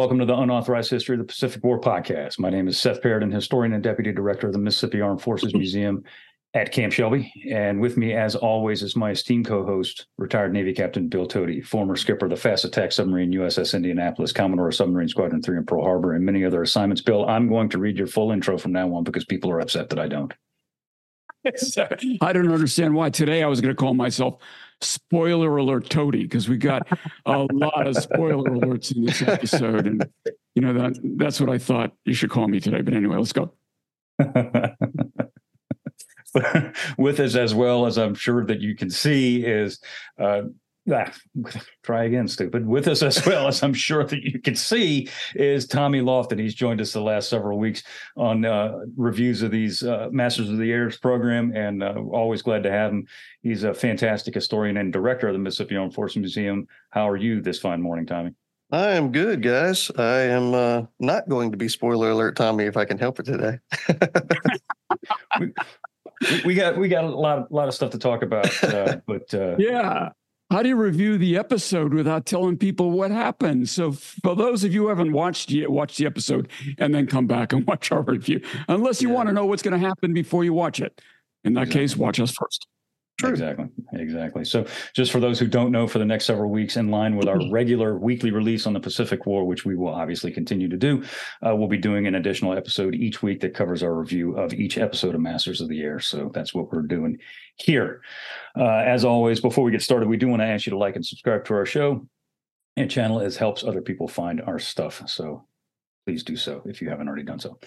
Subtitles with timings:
[0.00, 2.38] Hello, and welcome to the Unauthorized History of the Pacific War podcast.
[2.38, 6.04] My name is Seth Paradin, historian and deputy director of the Mississippi Armed Forces Museum
[6.54, 7.30] at Camp Shelby.
[7.52, 11.62] And with me, as always, is my esteemed co host, retired Navy Captain Bill Toti,
[11.62, 15.66] former skipper of the fast attack submarine USS Indianapolis, Commodore of Submarine Squadron 3 in
[15.66, 17.02] Pearl Harbor, and many other assignments.
[17.02, 19.90] Bill, I'm going to read your full intro from now on because people are upset
[19.90, 20.32] that I don't.
[22.22, 23.10] I don't understand why.
[23.10, 24.38] Today I was going to call myself
[24.80, 26.86] spoiler alert Toti because we got
[27.26, 29.86] a lot of spoiler alerts in this episode.
[29.86, 30.08] And,
[30.54, 32.80] you know, that that's what I thought you should call me today.
[32.80, 33.52] But anyway, let's go.
[36.96, 39.80] With us, as well as I'm sure that you can see, is
[40.18, 40.42] uh,
[40.92, 41.12] ah,
[41.82, 42.66] try again, stupid.
[42.66, 46.38] With us as well as I'm sure that you can see is Tommy Lofton.
[46.38, 47.82] He's joined us the last several weeks
[48.16, 52.62] on uh, reviews of these uh, Masters of the Airs program, and uh, always glad
[52.64, 53.06] to have him.
[53.42, 56.66] He's a fantastic historian and director of the Mississippi Armed Forces Museum.
[56.90, 58.34] How are you this fine morning, Tommy?
[58.72, 59.90] I am good, guys.
[59.96, 63.24] I am uh, not going to be spoiler alert, Tommy, if I can help it
[63.24, 63.58] today.
[65.40, 65.52] we,
[66.44, 69.34] we, got we got a lot of, lot of stuff to talk about, uh, but
[69.34, 70.10] uh, yeah,
[70.50, 73.68] how do you review the episode without telling people what happened?
[73.68, 76.48] So, for those of you who haven't watched yet, watch the episode
[76.78, 78.40] and then come back and watch our review.
[78.68, 79.14] Unless you yeah.
[79.14, 81.00] want to know what's going to happen before you watch it.
[81.44, 81.80] In that exactly.
[81.82, 82.66] case, watch us first.
[83.20, 83.30] True.
[83.30, 83.68] Exactly.
[83.92, 84.44] Exactly.
[84.46, 87.28] So, just for those who don't know, for the next several weeks, in line with
[87.28, 91.04] our regular weekly release on the Pacific War, which we will obviously continue to do,
[91.46, 94.78] uh, we'll be doing an additional episode each week that covers our review of each
[94.78, 96.00] episode of Masters of the Air.
[96.00, 97.18] So, that's what we're doing
[97.56, 98.00] here.
[98.58, 100.96] Uh, as always, before we get started, we do want to ask you to like
[100.96, 102.06] and subscribe to our show
[102.76, 105.02] and channel as helps other people find our stuff.
[105.06, 105.46] So,
[106.06, 107.58] please do so if you haven't already done so.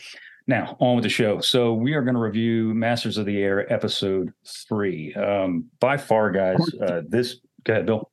[0.45, 1.39] Now, on with the show.
[1.39, 4.33] So, we are going to review Masters of the Air episode
[4.67, 5.13] three.
[5.13, 8.11] Um, by far, guys, uh, this, go ahead, Bill.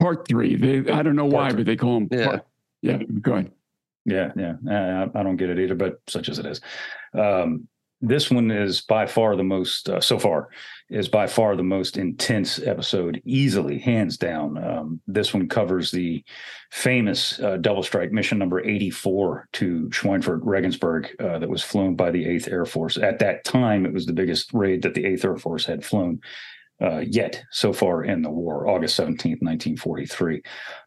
[0.00, 0.56] Part three.
[0.56, 1.58] They, I don't know part why, three.
[1.58, 2.08] but they call them.
[2.10, 2.26] Yeah.
[2.26, 2.46] Part,
[2.82, 2.98] yeah.
[3.20, 3.52] Go ahead.
[4.06, 4.32] Yeah.
[4.36, 4.54] Yeah.
[4.68, 6.60] I, I, don't get it either, but such as it is.
[7.14, 7.68] Um,
[8.00, 10.48] this one is by far the most uh, so far
[10.88, 14.62] is by far the most intense episode easily hands down.
[14.62, 16.24] Um, this one covers the
[16.70, 22.10] famous uh, double strike mission number 84 to schweinfurt regensburg uh, that was flown by
[22.10, 22.96] the 8th air force.
[22.96, 26.20] At that time it was the biggest raid that the 8th air force had flown
[26.82, 30.42] uh, yet so far in the war, August 17th, 1943.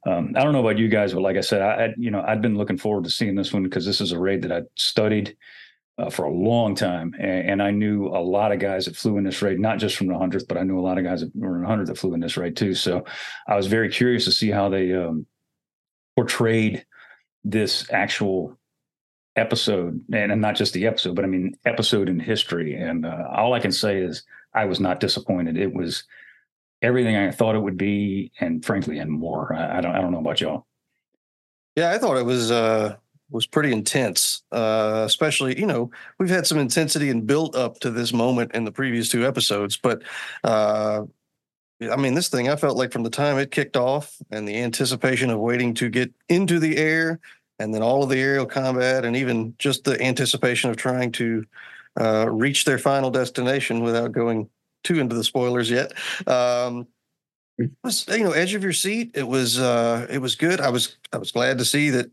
[0.07, 2.23] Um, I don't know about you guys, but like I said, I, I you know,
[2.27, 4.61] I'd been looking forward to seeing this one because this is a raid that I
[4.75, 5.37] studied
[5.97, 9.17] uh, for a long time, and, and, I knew a lot of guys that flew
[9.17, 11.21] in this raid, not just from the hundredth, but I knew a lot of guys
[11.21, 12.73] that were in the hundredth that flew in this raid too.
[12.73, 13.05] So
[13.47, 15.27] I was very curious to see how they um,
[16.15, 16.83] portrayed
[17.43, 18.57] this actual
[19.35, 22.75] episode, and, and, not just the episode, but I mean episode in history.
[22.75, 24.23] And uh, all I can say is
[24.55, 25.57] I was not disappointed.
[25.57, 26.05] It was
[26.81, 29.53] everything I thought it would be, and frankly, and more.
[29.53, 30.65] I, I don't, I don't know about y'all.
[31.75, 32.49] Yeah, I thought it was.
[32.49, 32.97] Uh
[33.29, 34.43] was pretty intense.
[34.51, 38.65] Uh, especially, you know, we've had some intensity and built up to this moment in
[38.65, 40.03] the previous two episodes, but
[40.43, 41.03] uh,
[41.91, 44.57] I mean, this thing I felt like from the time it kicked off and the
[44.57, 47.19] anticipation of waiting to get into the air,
[47.59, 51.45] and then all of the aerial combat, and even just the anticipation of trying to
[51.99, 54.49] uh, reach their final destination without going
[54.83, 55.93] too into the spoilers yet.
[56.27, 56.87] Um,
[57.57, 59.11] it was you know edge of your seat.
[59.15, 60.59] It was uh, it was good.
[60.59, 62.09] I was I was glad to see that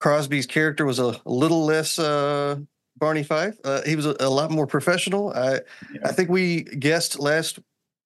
[0.00, 2.56] Crosby's character was a little less uh,
[2.96, 3.58] Barney Fife.
[3.64, 5.32] Uh, he was a, a, lot more professional.
[5.32, 5.52] I
[5.92, 6.00] yeah.
[6.04, 7.58] I think we guessed last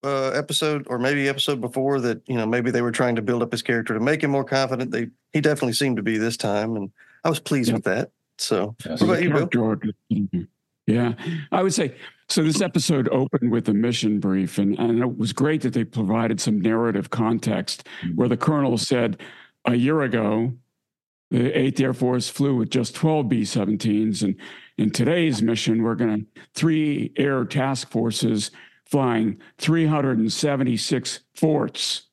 [0.04, 3.42] uh, episode or maybe episode before that you know maybe they were trying to build
[3.42, 4.90] up his character to make him more confident.
[4.90, 6.90] They he definitely seemed to be this time, and
[7.24, 7.74] I was pleased yeah.
[7.74, 8.10] with that.
[8.38, 9.00] So, yes.
[9.02, 9.78] what about you,
[10.10, 10.46] Bill?
[10.86, 11.12] Yeah,
[11.52, 11.94] I would say
[12.30, 12.42] so.
[12.42, 16.40] This episode opened with a mission brief, and, and it was great that they provided
[16.40, 18.16] some narrative context mm-hmm.
[18.16, 19.20] where the colonel said,
[19.66, 20.54] A year ago,
[21.30, 24.22] the 8th Air Force flew with just 12 B 17s.
[24.22, 24.36] And
[24.76, 28.50] in today's mission, we're going to three air task forces
[28.86, 32.08] flying 376 forts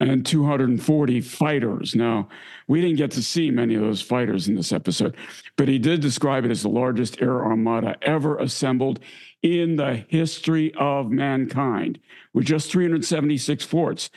[0.00, 1.94] and 240 fighters.
[1.94, 2.28] Now,
[2.68, 5.16] we didn't get to see many of those fighters in this episode,
[5.56, 9.00] but he did describe it as the largest air armada ever assembled
[9.42, 11.98] in the history of mankind
[12.32, 14.10] with just 376 forts.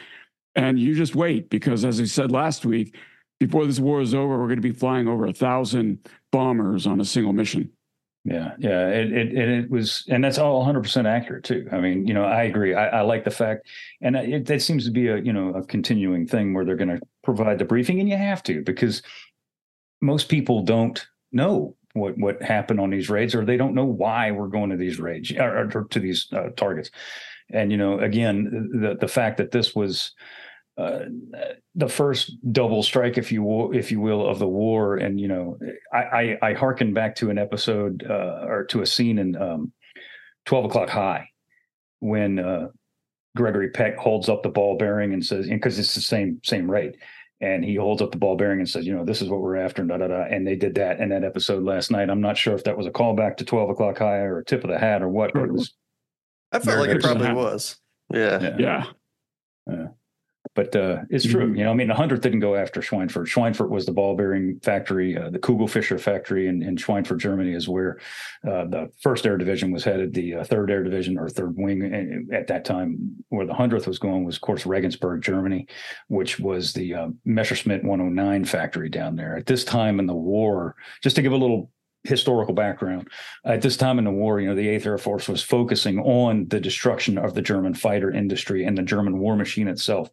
[0.55, 2.95] And you just wait, because as I said last week,
[3.41, 5.97] before this war is over, we're going to be flying over a thousand
[6.31, 7.71] bombers on a single mission.
[8.23, 11.67] Yeah, yeah, it, it it was, and that's all 100 percent accurate too.
[11.71, 12.75] I mean, you know, I agree.
[12.75, 13.67] I, I like the fact,
[13.99, 16.99] and it, that seems to be a you know a continuing thing where they're going
[16.99, 19.01] to provide the briefing, and you have to because
[20.01, 24.29] most people don't know what what happened on these raids, or they don't know why
[24.29, 26.91] we're going to these raids or, or to these uh, targets.
[27.49, 30.13] And you know, again, the the fact that this was
[30.77, 30.99] uh,
[31.75, 34.97] the first double strike, if you will, if you will, of the war.
[34.97, 35.57] And you know,
[35.93, 39.71] I I, I hearken back to an episode uh, or to a scene in um,
[40.45, 41.27] Twelve O'clock High
[41.99, 42.67] when uh,
[43.35, 46.95] Gregory Peck holds up the ball bearing and says, because it's the same same rate,
[47.41, 49.57] and he holds up the ball bearing and says, you know, this is what we're
[49.57, 50.23] after, and da da da.
[50.23, 52.09] And they did that in that episode last night.
[52.09, 54.63] I'm not sure if that was a callback to Twelve O'clock High or a tip
[54.63, 55.73] of the hat or what, but it was.
[56.53, 57.35] I felt like it Very probably good.
[57.35, 57.77] was.
[58.13, 58.57] Yeah.
[58.57, 59.87] Yeah.
[60.53, 61.47] But uh, it's true.
[61.47, 61.57] Mhm.
[61.57, 63.27] You know, I mean, the hundredth didn't go after Schweinfurt.
[63.27, 65.17] Schweinfurt was the ball bearing factory.
[65.17, 67.99] Uh, the Kugelfischer factory in, in Schweinfurt, Germany, is where
[68.45, 70.13] uh, the first air division was headed.
[70.13, 73.97] The uh, third air division or third wing at that time, where the hundredth was
[73.97, 75.67] going, was of course Regensburg, Germany,
[76.09, 79.37] which was the uh, Messerschmitt 109 factory down there.
[79.37, 81.71] At this time in the war, just to give a little
[82.03, 83.07] historical background.
[83.45, 86.47] At this time in the war, you know, the Eighth Air Force was focusing on
[86.47, 90.09] the destruction of the German fighter industry and the German war machine itself.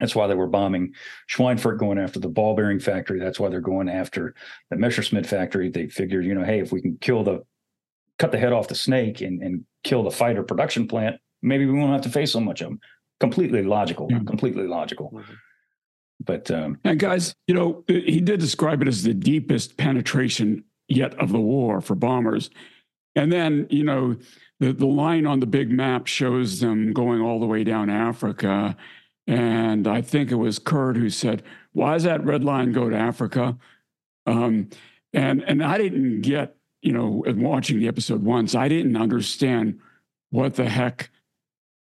[0.00, 0.94] That's why they were bombing
[1.30, 3.18] Schweinfurt, going after the ball bearing factory.
[3.18, 4.34] That's why they're going after
[4.70, 5.70] the Messerschmitt factory.
[5.70, 7.42] They figured, you know, hey, if we can kill the,
[8.18, 11.72] cut the head off the snake and, and kill the fighter production plant, maybe we
[11.78, 12.80] won't have to face so much of them.
[13.20, 14.20] Completely logical, Yeah.
[14.26, 15.10] completely logical.
[15.12, 15.24] Mhm.
[16.24, 21.14] But um, And guys, you know, he did describe it as the deepest penetration yet
[21.14, 22.50] of the war for bombers.
[23.14, 24.16] And then, you know,
[24.60, 28.76] the, the line on the big map shows them going all the way down Africa.
[29.28, 31.42] And I think it was Kurt who said,
[31.72, 33.58] Why does that red line go to Africa?
[34.26, 34.70] Um,
[35.12, 39.80] and and I didn't get, you know, in watching the episode once, I didn't understand
[40.30, 41.10] what the heck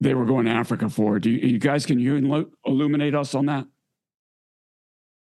[0.00, 1.20] they were going to Africa for.
[1.20, 3.66] Do you, you guys can you illuminate us on that?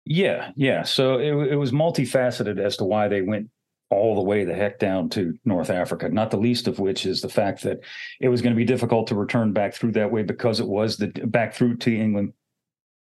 [0.06, 0.84] Yeah, yeah.
[0.84, 3.50] So it, it was multifaceted as to why they went
[3.92, 6.10] all the way the heck down to North Africa.
[6.10, 7.82] Not the least of which is the fact that
[8.22, 10.98] it was going to be difficult to return back through that way because it was
[10.98, 12.34] the back through to England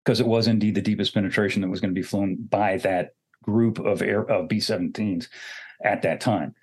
[0.04, 3.12] because it was indeed the deepest penetration that was going to be flown by that
[3.44, 5.28] group of air of B-17s
[5.84, 6.56] at that time.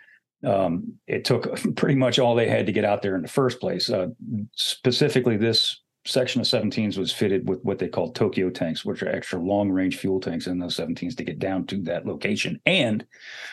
[0.45, 3.61] Um, it took pretty much all they had to get out there in the first
[3.61, 3.89] place.
[3.89, 4.09] Uh,
[4.57, 9.09] specifically, this section of 17s was fitted with what they call Tokyo tanks, which are
[9.09, 12.61] extra long range fuel tanks in those 17s to get down to that location.
[12.67, 13.05] And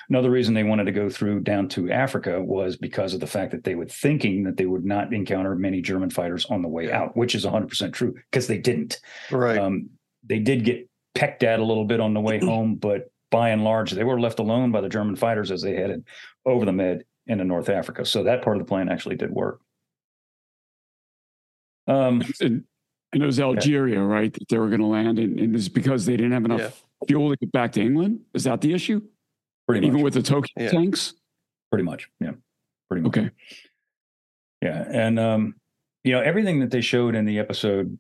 [0.09, 3.51] another reason they wanted to go through down to Africa was because of the fact
[3.51, 6.91] that they were thinking that they would not encounter many German fighters on the way
[6.91, 8.99] out, which is 100% true because they didn't.
[9.31, 9.57] Right.
[9.57, 9.89] Um,
[10.23, 13.63] they did get pecked at a little bit on the way home, but by and
[13.63, 16.05] large, they were left alone by the German fighters as they headed
[16.45, 18.05] over the Med into North Africa.
[18.05, 19.61] So that part of the plan actually did work.
[21.87, 22.63] Um, and,
[23.13, 24.33] and it was Algeria, right?
[24.33, 26.59] That they were going to land, and, and it's because they didn't have enough
[27.01, 27.07] Yeah.
[27.07, 28.21] fuel to get back to England.
[28.33, 29.01] Is that the issue?
[29.67, 30.03] pretty Even much.
[30.03, 30.69] with the Tokyo Yeah.
[30.69, 31.13] tanks?
[31.71, 32.07] pretty much.
[32.19, 32.33] Yeah.
[32.89, 33.17] Pretty much.
[33.17, 33.31] Okay.
[34.61, 34.85] Yeah.
[34.89, 35.55] And, um,
[36.03, 37.97] you know, everything that they showed in the episode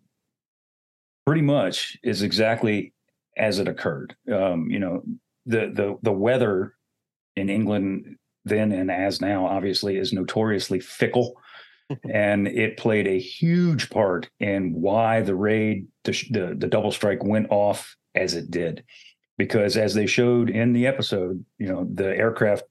[1.25, 2.93] pretty much is exactly
[3.35, 4.15] as it occurred.
[4.31, 5.03] Um, you know,
[5.47, 6.75] the, the, the weather
[7.35, 8.15] in England
[8.45, 11.35] then and as now obviously is notoriously fickle.
[12.09, 17.23] And it played a huge part in why the raid, the, the, the double strike
[17.23, 18.83] went off as it did.
[19.37, 22.63] Because as they showed in the episode, you know, the aircraft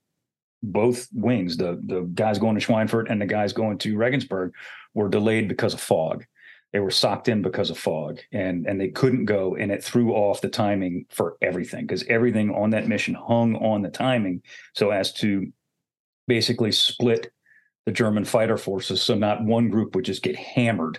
[0.62, 4.54] both wings, the the guys going to Schweinfurt and the guys going to Regensburg,
[4.94, 6.24] were delayed because of fog.
[6.72, 10.12] They were socked in because of fog, and and they couldn't go, and it threw
[10.12, 14.42] off the timing for everything because everything on that mission hung on the timing,
[14.74, 15.52] so as to
[16.26, 17.30] basically split
[17.86, 20.98] the German fighter forces, so not one group would just get hammered.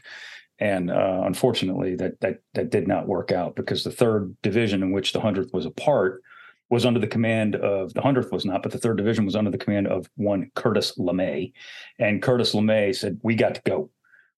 [0.59, 4.91] And uh, unfortunately, that that that did not work out because the third division, in
[4.91, 6.21] which the hundredth was a part,
[6.69, 9.51] was under the command of the hundredth was not, but the third division was under
[9.51, 11.51] the command of one Curtis LeMay,
[11.99, 13.89] and Curtis LeMay said, "We got to go,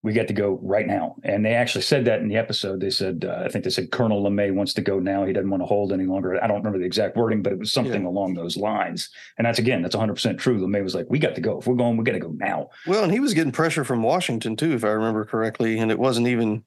[0.03, 2.79] we got to go right now." And they actually said that in the episode.
[2.79, 5.25] They said, uh, I think they said Colonel LeMay wants to go now.
[5.25, 6.41] He doesn't want to hold any longer.
[6.43, 9.09] I don't remember the exact wording, but it was something along those lines.
[9.37, 10.59] And that's again, that's 100 percent true.
[10.59, 11.59] LeMay was like, "We got to go.
[11.59, 14.03] If we're going, we got to go now." Well, and he was getting pressure from
[14.03, 16.63] Washington too, if I remember correctly, and it wasn't even.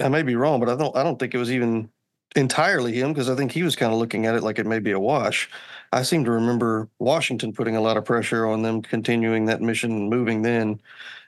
[0.00, 0.96] I may be wrong, but I don't.
[0.96, 1.90] I don't think it was even
[2.36, 4.78] entirely him because I think he was kind of looking at it like it may
[4.78, 5.50] be a wash.
[5.92, 9.92] I seem to remember Washington putting a lot of pressure on them continuing that mission
[9.92, 10.80] and moving then,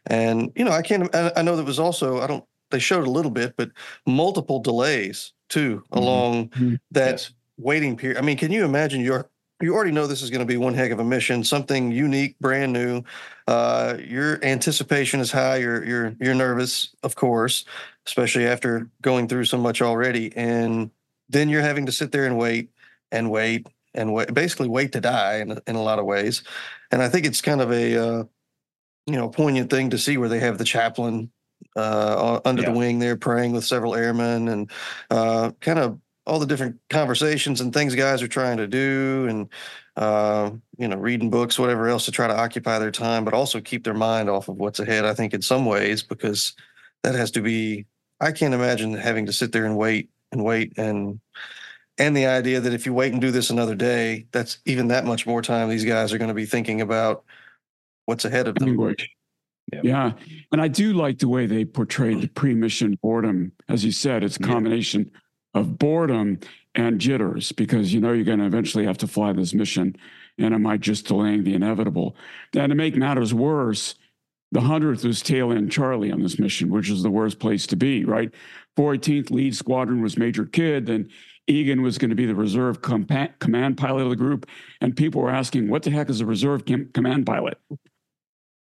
[0.06, 1.14] and you know I can't.
[1.14, 2.44] I, know there was also I don't.
[2.70, 3.70] They showed a little bit, but
[4.06, 5.96] multiple delays too Mhm.
[5.98, 6.78] along Mhm.
[6.92, 8.18] that waiting period.
[8.18, 9.28] I mean, can you imagine you're
[9.62, 12.36] you already know this is going to be one heck of a mission, something unique,
[12.40, 13.02] brand new.
[13.46, 15.56] Uh, your anticipation is high.
[15.58, 17.64] You're you're you're nervous, of course,
[18.06, 20.90] especially after going through so much already, and
[21.28, 22.70] then you're having to sit there and wait
[23.12, 26.42] and wait and wait, basically wait to die in a- in a lot of ways.
[26.90, 28.24] And I think it's kind of a uh,
[29.06, 31.30] you know poignant thing to see where they have the chaplain
[31.76, 32.70] uh, under Yeah.
[32.70, 34.70] the wing there, praying with several airmen and
[35.10, 39.48] uh, kind of all the different conversations and things guys are trying to do and
[39.96, 43.60] uh, you know reading books whatever else to try to occupy their time but also
[43.60, 46.54] keep their mind off of what's ahead i think in some ways because
[47.02, 47.84] that has to be
[48.20, 51.20] i can't imagine having to sit there and wait and wait and
[51.98, 55.04] and the idea that if you wait and do this another day that's even that
[55.04, 57.22] much more time these guys are going to be thinking about
[58.06, 59.10] what's ahead of them language.
[59.72, 59.80] Yeah.
[59.82, 60.12] Yeah.
[60.52, 63.52] And I do like the way they portrayed the pre mission boredom.
[63.68, 64.48] As you said, it's a Yeah.
[64.48, 65.10] combination
[65.54, 66.40] of boredom
[66.74, 69.96] and jitters because you know you're going to eventually have to fly this mission
[70.38, 72.16] and it might just delaying the inevitable.
[72.54, 73.94] And to make matters worse,
[74.52, 77.76] the 100th was tail end Charlie on this mission, which is the worst place to
[77.76, 78.32] be, right?
[78.76, 81.08] 14th lead squadron was Major Kidd, and
[81.46, 84.46] Egan was going to be the reserve compa- command pilot of the group.
[84.80, 87.58] And people were asking, what the heck is a reserve com- command pilot?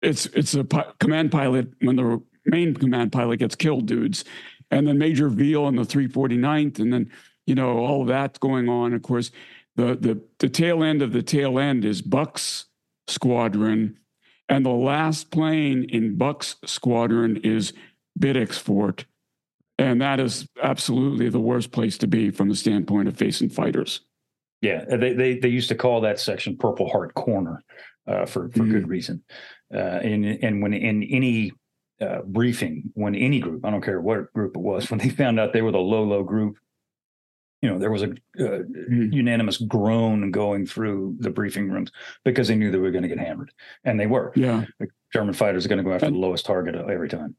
[0.05, 4.23] It's it's a pi- command pilot when the main command pilot gets killed, dudes.
[4.71, 7.11] And then Major Veal on the 349th, and then
[7.45, 8.93] you know all of that going on.
[8.93, 9.31] Of course,
[9.75, 12.65] the the the tail end of the tail end is Buck's
[13.07, 13.97] squadron,
[14.49, 17.73] and the last plane in Buck's squadron is
[18.17, 19.05] Biddick's fort,
[19.77, 24.01] and that is absolutely the worst place to be from the standpoint of facing fighters.
[24.61, 27.63] Yeah, they they they used to call that section Purple Heart Corner
[28.07, 29.23] uh, for for good reason.
[29.73, 31.51] Uh, and and when in any
[32.01, 35.39] uh, briefing, when any group, I don't care what group it was, when they found
[35.39, 36.57] out they were the low low group,
[37.61, 41.91] you know, there was a uh, unanimous groan going through the briefing rooms
[42.23, 43.51] because they knew they were going to get hammered,
[43.83, 44.31] and they were.
[44.35, 44.65] Yeah.
[45.13, 47.35] German fighters are going to go after And- the lowest target every time.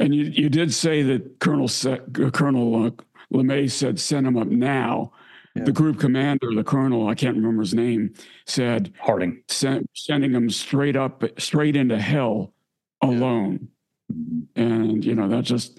[0.00, 2.90] And you, you did say that Colonel Se- uh, Colonel uh,
[3.34, 5.10] LeMay said send them up now.
[5.58, 5.64] Yeah.
[5.64, 8.14] The group commander, the colonel, I can't remember his name,
[8.46, 9.42] said Harding.
[9.48, 12.52] send, sending him straight up, straight into hell
[13.02, 13.68] alone.
[14.12, 14.60] Mm-hmm.
[14.60, 15.78] And you know that just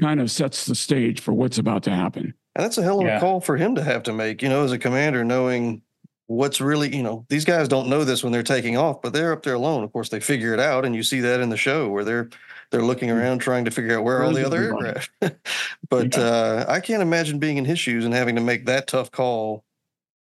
[0.00, 2.34] kind of sets the stage for what's about to happen.
[2.56, 3.16] And that's a hell of Yeah.
[3.18, 5.82] a call for him to have to make, you know, as a commander, knowing
[6.26, 9.32] what's really, you know, these guys don't know this when they're taking off, but they're
[9.32, 9.84] up there alone.
[9.84, 12.30] Of course, they figure it out, and you see that in the show where they're
[12.74, 13.20] they're looking Mm.
[13.20, 15.10] around trying to figure out where all the other aircraft.
[15.88, 19.12] but uh, I can't imagine being in his shoes and having to make that tough
[19.12, 19.64] call,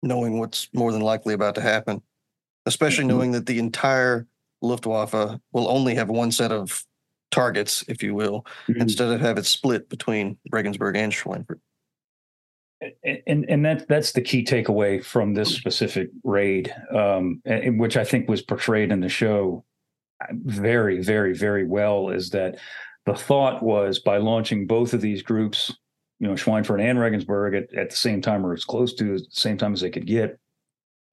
[0.03, 2.03] knowing what's more than likely about to happen,
[2.67, 3.08] especially Mhm.
[3.08, 4.27] knowing that the entire
[4.62, 6.84] Luftwaffe will only have one set of
[7.32, 8.82] targets, if you will, Mhm.
[8.82, 11.60] instead of have it split between Regensburg and Schweinfurt.
[13.25, 17.41] and and that that's the key takeaway from this specific raid, um,
[17.77, 19.63] which I think was portrayed in the show
[20.32, 22.10] very, very, very well.
[22.10, 22.58] Is that
[23.06, 25.74] the thought was by launching both of these groups,
[26.20, 29.26] you know, Schweinfurt and Regensburg at, at the same time or as close to the
[29.30, 30.40] same time as they could get,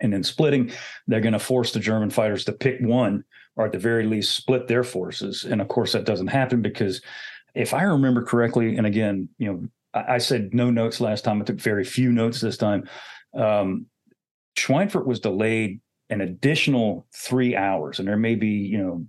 [0.01, 0.73] and then splitting,
[1.07, 3.25] they're going to force the German fighters to pick one
[3.57, 5.45] or at the very least split their forces.
[5.45, 7.01] And of course, that doesn't happen because
[7.55, 11.41] if I remember correctly, and again, you know, I, I said no notes last time.
[11.41, 12.89] I took very few notes this time.
[13.35, 13.87] Um,
[14.57, 15.81] Schweinfurt was delayed
[16.11, 19.07] an additional three hours, and there may be, you know,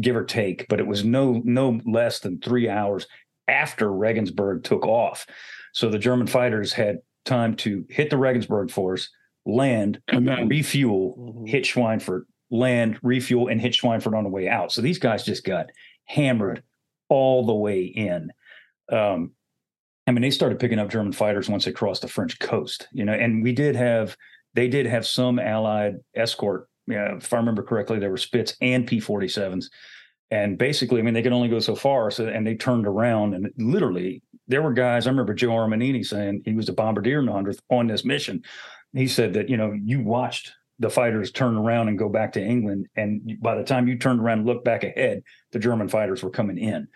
[0.00, 3.06] give or take, but it was no no less than three hours
[3.46, 5.26] after Regensburg took off.
[5.72, 9.08] So the German fighters had time to hit the Regensburg force,
[9.46, 11.48] land, and then refuel, Mhm.
[11.48, 14.72] hit Schweinfurt, land, refuel, and hit Schweinfurt on the way out.
[14.72, 15.70] So these guys just got
[16.04, 16.62] hammered
[17.08, 18.30] all the way in.
[18.90, 19.32] Um,
[20.06, 23.04] I mean, they started picking up German fighters once they crossed the French coast, you
[23.04, 24.16] know, and we did have,
[24.54, 26.68] they did have some Allied escort.
[26.86, 29.66] If I remember correctly, there were Spits and P 47s.
[30.30, 32.10] And basically, I mean, they could only go so far.
[32.10, 35.06] So, and they turned around and literally, there were guys.
[35.06, 38.42] I remember Joe Armanini saying he was a bombardier in the 100th on this mission.
[38.92, 42.42] He said that, you know, you watched the fighters turn around and go back to
[42.42, 42.86] England.
[42.96, 46.30] And by the time you turned around and looked back ahead, the German fighters were
[46.30, 46.88] coming in.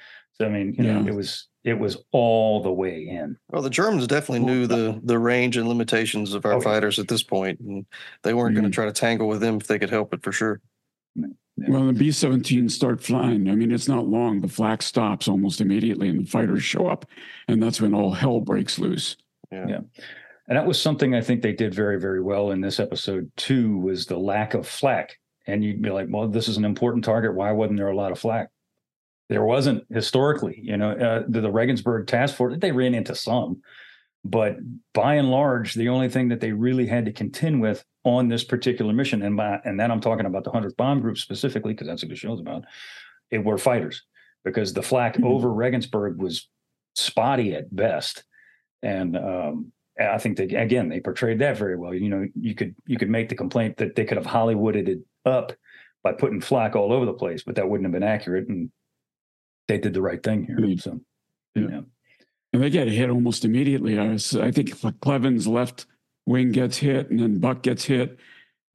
[0.43, 3.37] So I mean, you know, it was it was all the way in.
[3.51, 7.09] Well, the Germans definitely knew the the range and limitations of our Oh, fighters at
[7.09, 7.87] this point, and
[8.23, 8.71] they weren't going Mhm.
[8.71, 10.61] to try to tangle with them if they could help it for sure.
[11.69, 13.49] Well, the B 17 start flying.
[13.49, 14.41] I mean, it's not long.
[14.41, 17.05] The flak stops almost immediately, and the fighters show up.
[17.47, 19.17] And that's when all hell breaks loose.
[19.53, 19.67] Yeah.
[19.69, 19.81] Yeah.
[20.49, 23.77] And that was something I think they did very, very well in this episode too,
[23.79, 25.19] was the lack of flak.
[25.47, 27.35] And you'd be like, well, this is an important target.
[27.35, 28.49] Why wasn't there a lot of flak?
[29.29, 33.63] There wasn't historically, you know, uh, the, the Regensburg task force, they ran into some,
[34.25, 34.57] but
[34.93, 38.45] by and large, the only thing that they really had to contend with on this
[38.45, 41.87] particular mission, and by, and then I'm talking about the 100th Bomb Group specifically, because
[41.87, 42.65] that's what the show's about,
[43.31, 44.03] it were fighters
[44.45, 45.25] because the flak Mhm.
[45.25, 46.49] over Regensburg was
[46.95, 48.25] spotty at best.
[48.83, 51.95] And um, I think that again they portrayed that very well.
[51.95, 54.99] You know, you could you could make the complaint that they could have Hollywooded it
[55.25, 55.53] up
[56.03, 58.49] by putting flak all over the place, but that wouldn't have been accurate.
[58.49, 58.71] And
[59.69, 60.59] they did the right thing here.
[60.79, 61.01] So,
[61.55, 61.67] Yeah.
[61.71, 61.81] yeah.
[62.53, 63.99] And they get hit almost immediately.
[63.99, 65.87] I, was, I think Cleven's left
[66.27, 68.19] wing gets hit and then Buck gets hit.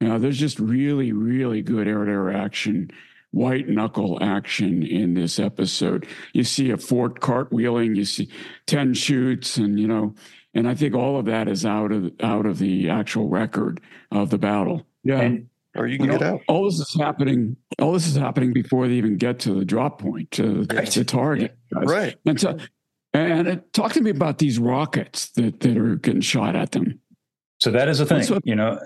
[0.00, 2.90] You know, there's just really, really good air to air action,
[3.30, 6.06] white knuckle action in this episode.
[6.32, 8.28] You see a fort cartwheeling, you see
[8.66, 10.14] 10 chutes, and, you know,
[10.54, 13.80] and I think all of that is out of out of the actual record
[14.10, 14.86] of the battle.
[15.04, 15.20] Yeah.
[15.20, 16.40] And Or you can You know, get out.
[16.48, 17.56] All this is happening.
[17.80, 20.90] All this is happening before they even get to the drop point, to Right.
[20.90, 21.56] the target.
[21.72, 21.84] guys.
[21.86, 22.16] Right.
[22.26, 22.58] And so,
[23.14, 26.98] and it, talk to me about these rockets that, that are getting shot at them.
[27.60, 28.42] so that is a thing, What's up?
[28.44, 28.78] you know,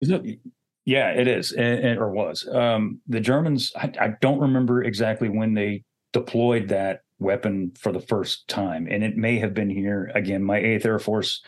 [0.00, 0.38] Is it?
[0.84, 2.46] Yeah, it is, and, and- or was.
[2.46, 8.00] Um, the Germans, I, I don't remember exactly when they deployed that weapon for the
[8.00, 10.44] first time, and it may have been here again.
[10.44, 11.42] My Eighth Air Force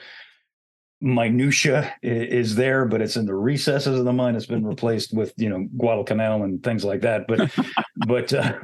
[1.00, 4.36] minutia is there, but it's in the recesses of the mind.
[4.36, 7.26] It's been replaced with you know Guadalcanal and things like that.
[7.28, 7.50] But
[8.06, 8.54] but uh,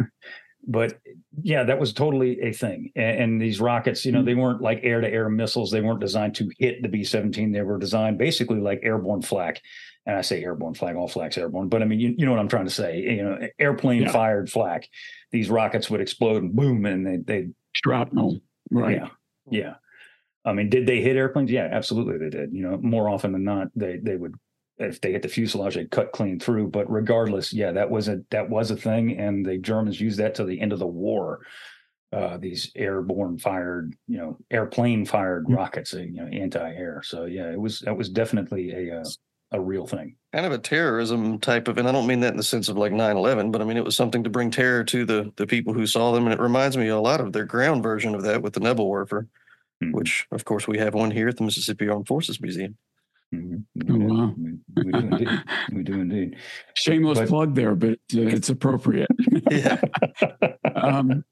[0.66, 0.98] but
[1.42, 2.90] yeah, that was totally a thing.
[2.96, 5.70] And, and these rockets, you know, they weren't like air to air missiles.
[5.70, 7.52] They weren't designed to hit the B 17.
[7.52, 9.60] They were designed basically like airborne flak.
[10.06, 12.38] And I say airborne flak, all flak's airborne, but I mean, you, you know what
[12.40, 12.98] I'm trying to say.
[13.00, 14.12] You know, airplane Yeah.
[14.12, 14.86] fired flak.
[15.32, 18.40] These rockets would explode and boom, and they, they, Shrapnel.
[18.70, 18.96] Right.
[18.96, 19.08] yeah,
[19.50, 19.74] yeah.
[20.44, 21.50] I mean, did they hit airplanes?
[21.50, 22.52] Yeah, absolutely they did.
[22.52, 24.34] You know, more often than not, they they would
[24.78, 26.68] if they hit the fuselage, they'd cut clean through.
[26.68, 30.34] But regardless, yeah, that was a that was a thing, and the Germans used that
[30.36, 31.40] to the end of the war.
[32.12, 35.56] Uh, these airborne fired, you know, airplane fired Mm.
[35.56, 37.02] rockets, uh, you know, anti-air.
[37.04, 39.04] So yeah, it was that was definitely a uh,
[39.52, 40.16] a real thing.
[40.32, 42.76] kind of a terrorism type of and i don't mean that in the sense of
[42.76, 45.72] like 9-11 but i mean it was something to bring terror to the the people
[45.72, 48.42] who saw them and it reminds me a lot of their ground version of that
[48.42, 49.28] with the nebelwerfer
[49.82, 49.92] Mhm.
[49.92, 52.76] which of course we have one here at the mississippi armed forces museum
[53.34, 53.64] Mhm.
[53.88, 54.14] Oh, We do.
[54.14, 54.34] wow.
[54.36, 54.52] We,
[54.84, 55.28] we do indeed.
[55.72, 56.36] We do indeed.
[56.74, 59.08] Shameless But- plug there, but uh, it's appropriate.
[59.50, 59.80] yeah
[60.76, 61.24] um,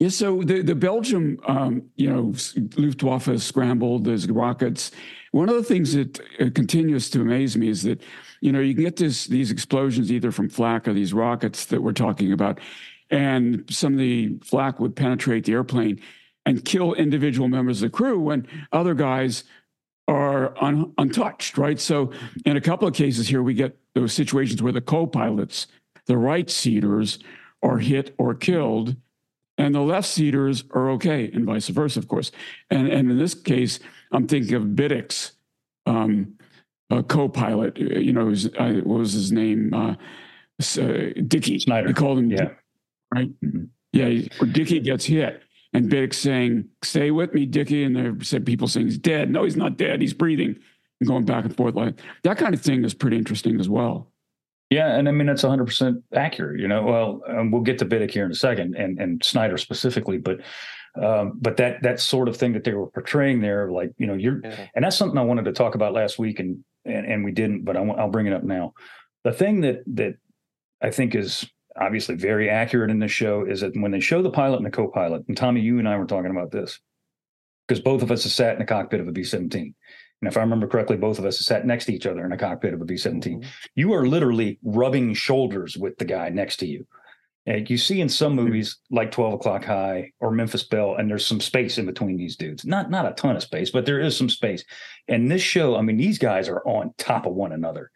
[0.00, 2.32] yeah, so the, the Belgium, um, you know,
[2.78, 4.90] Luftwaffe scrambled, there's rockets.
[5.32, 8.02] One of the things that uh, continues to amaze me is that,
[8.40, 11.82] you know, you can get this these explosions either from flak or these rockets that
[11.82, 12.58] we're talking about,
[13.10, 16.00] and some of the flak would penetrate the airplane
[16.50, 19.44] and kill individual members of the crew when other guys
[20.08, 21.78] are un, untouched, right?
[21.78, 22.12] So
[22.44, 25.68] in a couple of cases here, we get those situations where the co-pilots,
[26.06, 27.20] the right seaters,
[27.62, 28.96] are hit or killed,
[29.58, 32.32] and the left seaters are okay, and vice versa, of course.
[32.70, 33.78] And and in this case,
[34.10, 35.32] I'm thinking of Biddick's,
[35.86, 36.34] um,
[36.90, 37.78] a co-pilot.
[37.78, 39.72] uh, You know, who's, uh, what was his name?
[39.72, 39.94] Uh,
[40.78, 41.58] uh, Dickey.
[41.60, 41.86] Snyder.
[41.88, 42.30] They called him.
[42.30, 42.36] Yeah.
[42.38, 42.56] Dick,
[43.14, 43.30] right.
[43.40, 43.68] Mhm.
[43.92, 44.28] Yeah.
[44.40, 48.68] Or Dickey gets hit, and Biddick's saying, "Stay with me, Dickey," and there said people
[48.68, 49.30] saying he's dead.
[49.30, 50.00] No, he's not dead.
[50.00, 50.56] He's breathing.
[51.00, 54.10] And going back and forth like that kind of thing is pretty interesting as well.
[54.68, 56.60] Yeah, and I mean that's 100 percent accurate.
[56.60, 59.56] You know, well, um, we'll get to Biddick here in a second, and and Snyder
[59.56, 60.40] specifically, but
[61.00, 64.14] um, but that that sort of thing that they were portraying there, like you know,
[64.14, 67.24] you're, yeah and that's something I wanted to talk about last week, and and, and
[67.24, 68.74] we didn't, but I, wa- I'll bring it up now.
[69.24, 70.16] The thing that that
[70.82, 74.30] I think is obviously very accurate in this show is that when they show the
[74.30, 76.80] pilot and the co-pilot, and Tommy, you and I were talking about this
[77.66, 79.74] because both of us have sat in the cockpit of a B 17.
[80.22, 82.32] And if I remember correctly, both of us have sat next to each other in
[82.32, 83.48] a cockpit of a B 17 mm-hmm.
[83.74, 86.86] you are literally rubbing shoulders with the guy next to you.
[87.46, 88.44] And you see in some mm-hmm.
[88.44, 92.36] movies like 12 o'clock high or Memphis Belle, and there's some space in between these
[92.36, 92.64] dudes.
[92.64, 94.64] Not not a ton of space, but there is some space.
[95.08, 97.90] And this show, I mean, these guys are on top of one another.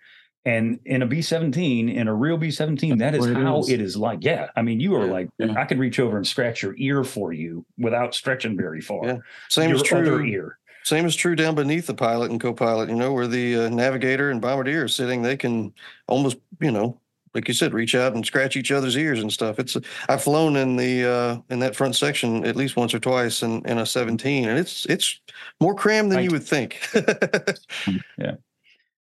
[0.47, 3.71] And in a B 17, in a real B 17, that is it how is.
[3.71, 4.19] it is like.
[4.23, 4.49] Yeah.
[4.57, 5.13] I mean, you are Yeah.
[5.13, 5.55] like, Yeah.
[5.57, 9.07] I could reach over and scratch your ear for you without stretching very far.
[9.07, 9.17] Yeah.
[9.49, 10.59] same your is true other ear.
[10.83, 12.91] Same is true down beneath the pilot and co-pilot.
[12.91, 15.73] You know, where the uh, navigator and bombardier are sitting, they can
[16.09, 17.01] almost, you know,
[17.33, 19.59] like you said, reach out and scratch each other's ears and stuff.
[19.59, 19.79] It's
[20.11, 23.67] I've flown in the uh, in that front section at least once or twice in,
[23.67, 25.19] in a 17, and it's it's
[25.59, 26.79] more crammed than you would think.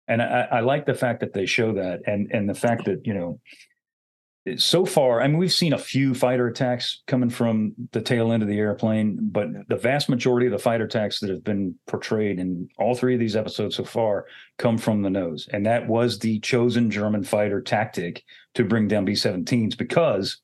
[0.10, 3.06] and I, I like the fact that they show that and and the fact that
[3.06, 3.40] you know
[4.58, 8.42] so far i mean we've seen a few fighter attacks coming from the tail end
[8.42, 12.40] of the airplane but the vast majority of the fighter attacks that have been portrayed
[12.40, 14.26] in all three of these episodes so far
[14.58, 15.48] come from the nose.
[15.54, 18.24] And that was the chosen german fighter tactic
[18.56, 20.42] to bring down b-17s because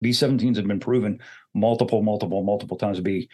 [0.00, 1.18] b-17s have been proven
[1.54, 3.28] multiple multiple multiple times to be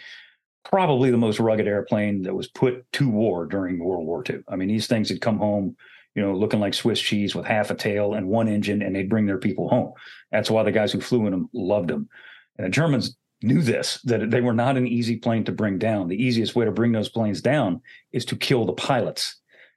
[0.64, 4.40] probably the most rugged airplane that was put to war during World War II.
[4.48, 5.76] I mean, these things had come home,
[6.14, 9.08] you know, looking like Swiss cheese with half a tail and one engine, and they'd
[9.08, 9.92] bring their people home.
[10.32, 12.08] That's why the guys who flew in them loved them.
[12.56, 16.08] And the Germans knew this, that they were not an easy plane to bring down.
[16.08, 19.36] The easiest way to bring those planes down is to kill the pilots.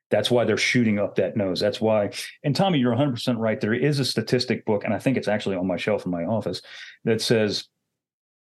[0.09, 1.59] That's why they're shooting up that nose.
[1.59, 2.11] That's why.
[2.43, 3.59] And Tommy, you're 100% right.
[3.59, 6.23] There is a statistic book, and I think it's actually on my shelf in my
[6.23, 6.61] office
[7.03, 7.67] that says,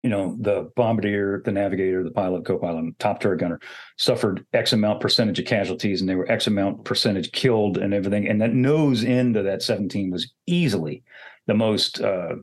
[0.04, 3.60] you know, the bombardier, the navigator, the pilot, co-pilot, top turret gunner
[3.98, 8.28] suffered X amount percentage of casualties, and they were X amount percentage killed, and everything.
[8.28, 11.04] And that nose end of that 17 was easily
[11.46, 12.36] the most uh,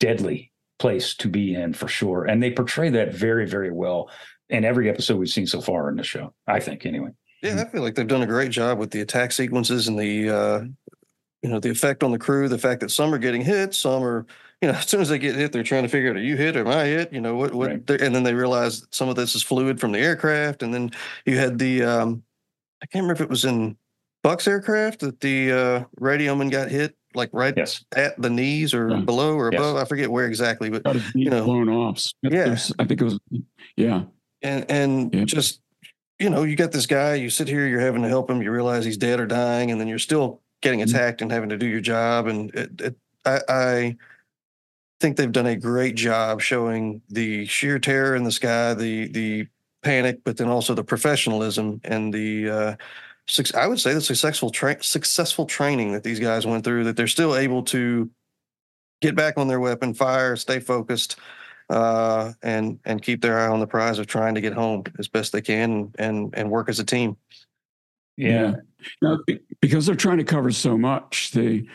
[0.00, 2.24] deadly place to be in for sure.
[2.24, 4.10] And they portray that very, very well
[4.50, 6.34] in every episode we've seen so far in the show.
[6.46, 7.10] I think, anyway.
[7.42, 10.28] Yeah, I feel like they've done a great job with the attack sequences and the
[10.28, 10.60] uh,
[11.42, 12.48] you know the effect on the crew.
[12.48, 14.26] The fact that some are getting hit, some are
[14.62, 16.36] you know as soon as they get hit, they're trying to figure out are you
[16.36, 17.12] hit or am I hit?
[17.12, 17.70] You know what what?
[17.70, 18.00] Right.
[18.00, 20.62] And then they realize some of this is fluid from the aircraft.
[20.62, 20.90] And then
[21.24, 22.22] you had the um,
[22.82, 23.76] I can't remember if it was in
[24.22, 27.84] Buck's aircraft that the uh, radioman got hit like right yes.
[27.96, 29.00] at the knees or yeah.
[29.00, 29.76] below or above.
[29.76, 29.84] Yes.
[29.84, 30.82] I forget where exactly, but
[31.14, 32.04] you know, blown off.
[32.22, 33.18] Yeah, I think it was.
[33.76, 34.02] Yeah,
[34.42, 35.24] and and yeah.
[35.24, 35.60] just
[36.18, 37.14] you know, you got this guy.
[37.14, 38.42] You sit here, you're having to help him.
[38.42, 40.94] You realize he's dead or dying, and then you're still getting mm-hmm.
[40.94, 42.26] attacked and having to do your job.
[42.26, 43.96] And it, it, I, I
[45.00, 49.46] think they've done a great job showing the sheer terror in the sky, the the
[49.82, 52.76] panic, but then also the professionalism and the uh,
[53.54, 56.84] I would say the successful tra- successful training that these guys went through.
[56.84, 58.10] That they're still able to
[59.00, 61.16] get back on their weapon, fire, stay focused,
[61.70, 65.08] uh, and and keep their eye on the prize of trying to get home as
[65.08, 67.16] best they can and and work as a team.
[68.16, 68.30] Yeah.
[68.30, 68.54] yeah.
[69.02, 69.18] Now,
[69.60, 71.66] because they're trying to cover so much, the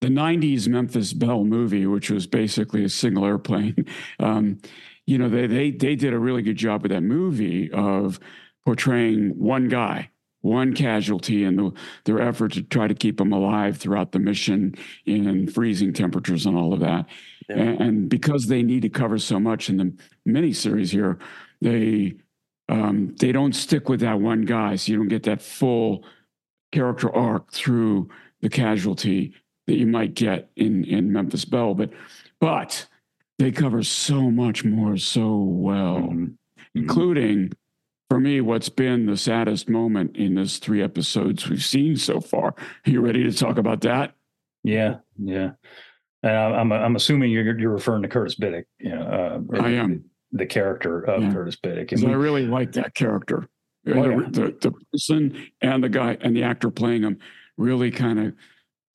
[0.00, 3.86] the '90s Memphis Belle movie, which was basically a single airplane,
[4.20, 4.58] um,
[5.06, 8.20] you know, they they they did a really good job with that movie of
[8.64, 11.72] portraying one guy one casualty and the,
[12.04, 16.56] their effort to try to keep them alive throughout the mission in freezing temperatures and
[16.56, 17.06] all of that.
[17.48, 17.56] Yeah.
[17.56, 19.92] And, and, because they need to cover so much in the
[20.26, 21.18] miniseries here,
[21.60, 22.14] they
[22.68, 26.04] um, they don't stick with that one guy, so you don't get that full
[26.70, 28.10] character arc through
[28.42, 29.32] the casualty
[29.68, 31.74] that you might get in in Memphis Belle.
[31.74, 31.90] But
[32.40, 32.86] but
[33.38, 36.26] they cover so much more so well, mm-hmm.
[36.74, 37.52] including
[38.10, 42.54] for me, what's been the saddest moment in those three episodes we've seen so far.
[42.56, 44.14] Are you ready to talk about that?
[44.64, 45.50] Yeah, yeah.
[46.22, 48.64] And I'm I'm assuming you're you're referring to Curtis Biddick.
[48.78, 49.02] You know,
[49.52, 51.32] uh, I am the, the character of yeah.
[51.32, 51.92] Curtis Biddick.
[51.92, 53.48] And we, I really like that character.
[53.86, 54.28] Oh, the, yeah.
[54.30, 57.18] the, the person and the guy and the actor playing him
[57.56, 58.34] really kind of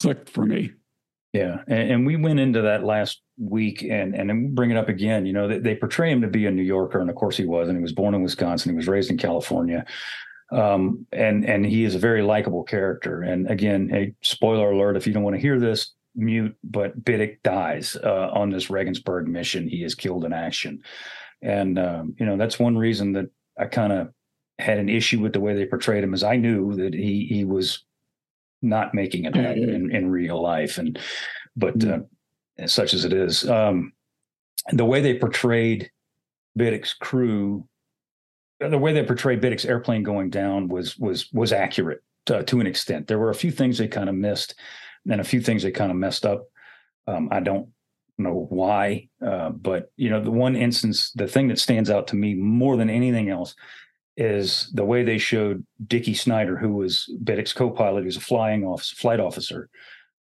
[0.04, 0.72] clicked for me.
[1.34, 5.26] Yeah, and, and, we went into that last week, and and bring it up again.
[5.26, 7.46] You know, they, they, portray him to be a New Yorker, and of course he
[7.46, 8.72] was, and he was born in Wisconsin.
[8.72, 9.84] He was raised in California,
[10.52, 13.24] um, and and he is a very likable character.
[13.24, 16.56] And again, a spoiler alert: if you don't want to hear this, mute.
[16.64, 19.68] But Biddick dies uh, on this Regensburg mission.
[19.68, 20.84] He is killed in action,
[21.42, 24.10] and um, you know that's one reason that I kind of
[24.60, 27.44] had an issue with the way they portrayed him, as I knew that he he
[27.44, 27.84] was
[28.64, 30.78] not making it happen in, in real life.
[30.78, 30.98] And
[31.56, 32.64] but mm-hmm.
[32.64, 33.94] uh, such as it is, um,
[34.72, 35.92] the way they portrayed
[36.56, 37.68] Biddick's crew,
[38.60, 42.68] the way they portrayed Biddick's airplane going down was was was accurate to, to an
[42.68, 43.08] extent.
[43.08, 44.56] There were a few things they kind of missed,
[45.10, 46.46] and a few things they kind of messed up.
[47.08, 47.68] Um, I don't
[48.18, 52.16] know why, uh, but you know, the one instance, the thing that stands out to
[52.16, 53.56] me more than anything else
[54.16, 58.96] is the way they showed Dickie Snyder, who was Biddick's co-pilot, who's a flying officer,
[58.96, 59.70] flight officer.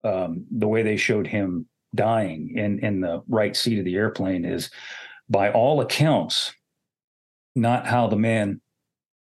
[0.03, 4.45] Um, the way they showed him dying in in the right seat of the airplane
[4.45, 4.69] is,
[5.29, 6.53] by all accounts,
[7.55, 8.61] not how the man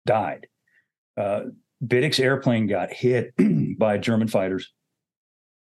[0.06, 0.48] died.
[1.16, 1.42] Uh,
[1.86, 3.34] Biddick's airplane got hit
[3.78, 4.72] by German fighters.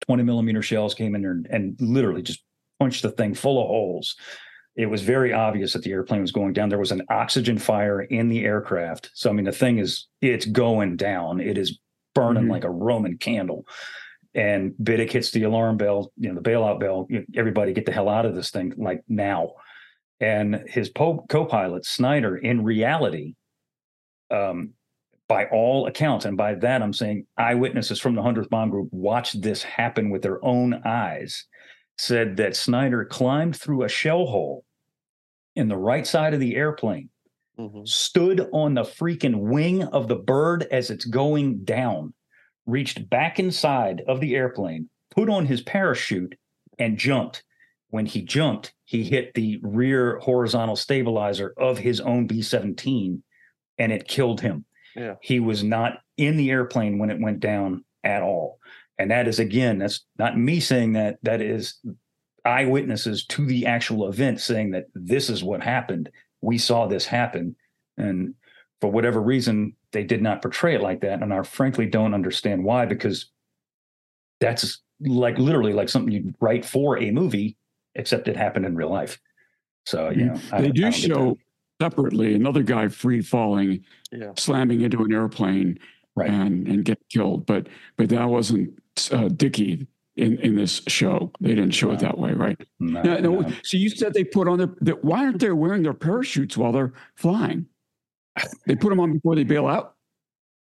[0.01, 2.43] 20 millimeter shells came in there and, and literally just
[2.79, 4.15] punched the thing full of holes
[4.75, 6.69] it was very obvious that the airplane was going down.
[6.69, 9.11] There was an oxygen fire in the aircraft.
[9.13, 11.39] So I mean, the thing is, it's going down.
[11.39, 11.79] It is
[12.15, 12.51] burning mm-hmm.
[12.51, 13.65] like a Roman candle.
[14.35, 17.07] And Biddick hits the alarm bell, you know, the bailout bell.
[17.35, 19.53] Everybody get the hell out of this thing, like now.
[20.19, 23.33] And his po- co-pilot Snyder, in reality,
[24.29, 24.73] um,
[25.27, 29.41] by all accounts, and by that I'm saying eyewitnesses from the hundredth bomb group watched
[29.41, 31.45] this happen with their own eyes,
[31.99, 34.63] said that Snyder climbed through a shell hole
[35.57, 37.09] in the right side of the airplane,
[37.59, 37.83] mm-hmm.
[37.83, 42.13] stood on the freaking wing of the bird as it's going down,
[42.65, 46.35] reached back inside of the airplane, put on his parachute,
[46.77, 47.43] and jumped.
[47.89, 53.21] When he jumped, he hit the rear horizontal stabilizer of his own B 17
[53.77, 54.63] and it killed him.
[54.95, 55.15] Yeah.
[55.21, 58.58] He was not in the airplane when it went down at all.
[58.99, 61.79] And that is, again, that's not me saying that, that is
[62.45, 66.09] eyewitnesses to the actual event saying that this is what happened.
[66.41, 67.55] We saw this happen.
[67.97, 68.35] And
[68.81, 71.21] for whatever reason, they did not portray it like that.
[71.21, 73.25] And I frankly don't understand why, because
[74.39, 77.57] that's like literally like something you'd write for a movie,
[77.95, 79.19] except it happened in real life.
[79.85, 80.49] So, you mm-hmm.
[80.49, 81.37] know, I, they do show
[81.81, 84.31] separately another guy free falling, yeah.
[84.37, 85.79] slamming into an airplane
[86.15, 86.29] right.
[86.29, 87.45] and, and get killed.
[87.45, 88.77] But, but that wasn't
[89.11, 91.31] uh, Dickie in, in this show.
[91.39, 91.93] They didn't show no.
[91.93, 92.59] it that way, right?
[92.79, 93.53] No, no, no.
[93.63, 96.93] So you said they put on their, why aren't they wearing their parachutes while they're
[97.15, 97.67] flying?
[98.65, 99.95] They put them on before they bail out.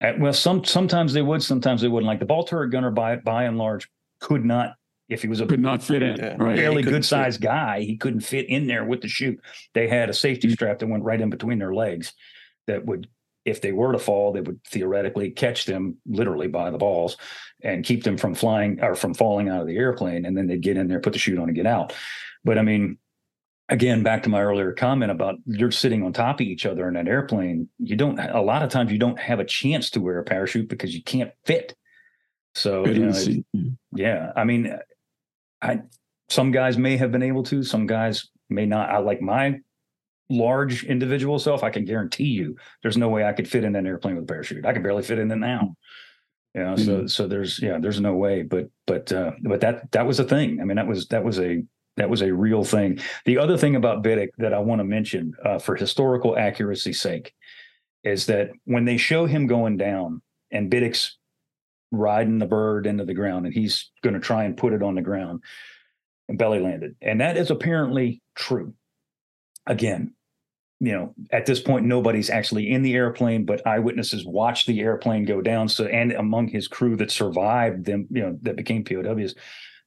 [0.02, 2.08] Uh, well, some sometimes they would, sometimes they wouldn't.
[2.08, 3.88] Like the ball turret gunner, by by and large,
[4.20, 4.74] could not.
[5.08, 6.36] If he was a could not fit in, yeah.
[6.38, 6.56] right.
[6.56, 9.38] fairly good sized guy, he couldn't fit in there with the chute.
[9.74, 10.52] They had a safety mm.
[10.52, 12.14] strap that went right in between their legs,
[12.66, 13.08] that would,
[13.44, 17.16] if they were to fall, they would theoretically catch them literally by the balls,
[17.62, 20.24] and keep them from flying or from falling out of the airplane.
[20.24, 21.92] And then they'd get in there, put the chute on, and get out.
[22.44, 22.98] But I mean,
[23.68, 26.96] again back to my earlier comment about you're sitting on top of each other in
[26.96, 30.18] an airplane you don't a lot of times you don't have a chance to wear
[30.18, 31.74] a parachute because you can't fit
[32.54, 34.76] so you know, yeah i mean
[35.62, 35.80] i
[36.28, 39.58] some guys may have been able to some guys may not i like my
[40.30, 43.86] large individual self i can guarantee you there's no way i could fit in an
[43.86, 45.74] airplane with a parachute i can barely fit in it now
[46.54, 46.84] you know mm-hmm.
[46.84, 50.24] so so there's yeah there's no way but but uh but that that was a
[50.24, 51.62] thing i mean that was that was a
[51.96, 52.98] that was a real thing.
[53.24, 57.34] The other thing about Biddick that I want to mention uh, for historical accuracy's sake
[58.04, 61.18] is that when they show him going down and Biddick's
[61.90, 64.94] riding the bird into the ground and he's going to try and put it on
[64.94, 65.42] the ground
[66.28, 66.96] and belly landed.
[67.02, 68.74] And that is apparently true.
[69.66, 70.14] Again,
[70.80, 75.24] you know, at this point, nobody's actually in the airplane, but eyewitnesses watched the airplane
[75.24, 75.68] go down.
[75.68, 79.36] So, and among his crew that survived them, you know, that became POWs,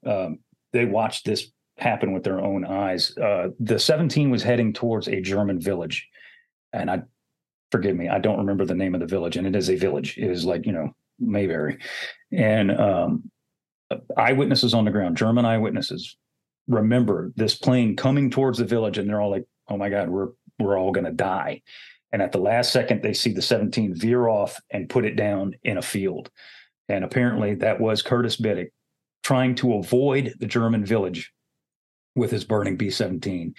[0.05, 0.39] um,
[0.71, 3.15] they watched this happen with their own eyes.
[3.17, 6.07] Uh, the 17 was heading towards a German village,
[6.71, 7.03] and I
[7.71, 10.17] forgive me, I don't remember the name of the village, and it is a village.
[10.17, 11.79] It is like you know Mayberry,
[12.31, 13.31] and um,
[14.17, 16.15] eyewitnesses on the ground, German eyewitnesses,
[16.67, 20.30] remember this plane coming towards the village, and they're all like, "Oh my God, we're
[20.60, 21.62] we're all going to die."
[22.12, 25.54] And at the last second, they see the 17 veer off and put it down
[25.63, 26.32] in a field.
[26.88, 28.71] And apparently, that was Curtis Biddick
[29.23, 31.34] trying to avoid the German village
[32.15, 33.56] with his burning B seventeen,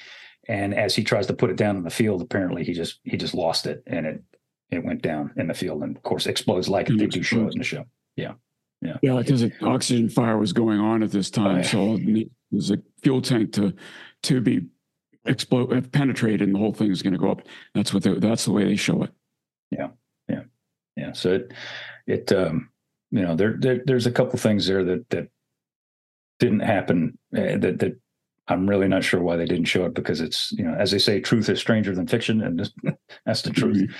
[0.48, 3.16] and as he tries to put it down in the field, apparently he just he
[3.16, 4.22] just lost it and it
[4.70, 7.46] it went down in the field and of course explodes like it they do show
[7.46, 7.84] it in the show.
[8.16, 8.34] Yeah,
[8.80, 9.16] yeah, yeah.
[9.16, 11.98] Because an oxygen fire was going on at this time, oh, so
[12.50, 13.74] there's a fuel tank to
[14.24, 14.66] to be
[15.26, 17.42] explode penetrated, and the whole thing is going to go up.
[17.74, 19.10] That's what they, that's the way they show it.
[19.70, 19.88] Yeah,
[20.28, 20.42] yeah,
[20.96, 21.12] yeah.
[21.12, 21.52] So it
[22.06, 22.70] it um
[23.10, 25.28] you know there, there there's a couple things there that that
[26.38, 28.00] didn't happen uh, that that
[28.48, 30.98] I'm really not sure why they didn't show it because it's you know as they
[30.98, 32.70] say, truth is stranger than fiction, and
[33.26, 33.76] that's the truth.
[33.76, 33.94] Mm-hmm.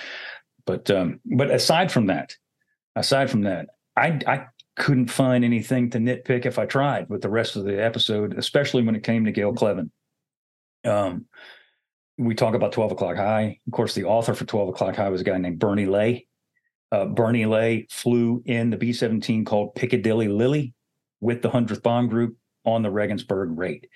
[0.65, 2.37] But um, but aside from that,
[2.95, 7.31] aside from that, I I couldn't find anything to nitpick if I tried with the
[7.31, 9.91] rest of the episode, especially when it came to Gale Cleven.
[10.87, 11.27] Um,
[12.19, 13.59] we talk about 12 o'clock high.
[13.67, 16.27] Of course, the author for 12 o'clock high was a guy named Bernie Lay.
[16.93, 20.73] Uh, Bernie Lay flew in the B 17 called Piccadilly Lily
[21.21, 23.89] with the 100th Bomb Group on the Regensburg raid.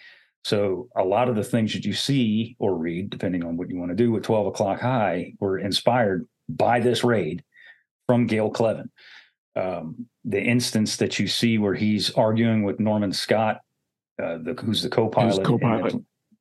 [0.44, 3.76] So a lot of the things that you see or read, depending on what you
[3.76, 7.44] want to do with 12 o'clock high, were inspired by this raid
[8.06, 8.90] from Gale Cleven.
[9.54, 13.60] Um, the instance that you see where he's arguing with Norman Scott,
[14.22, 15.44] uh, the, who's the co-pilot.
[15.44, 15.94] co-pilot.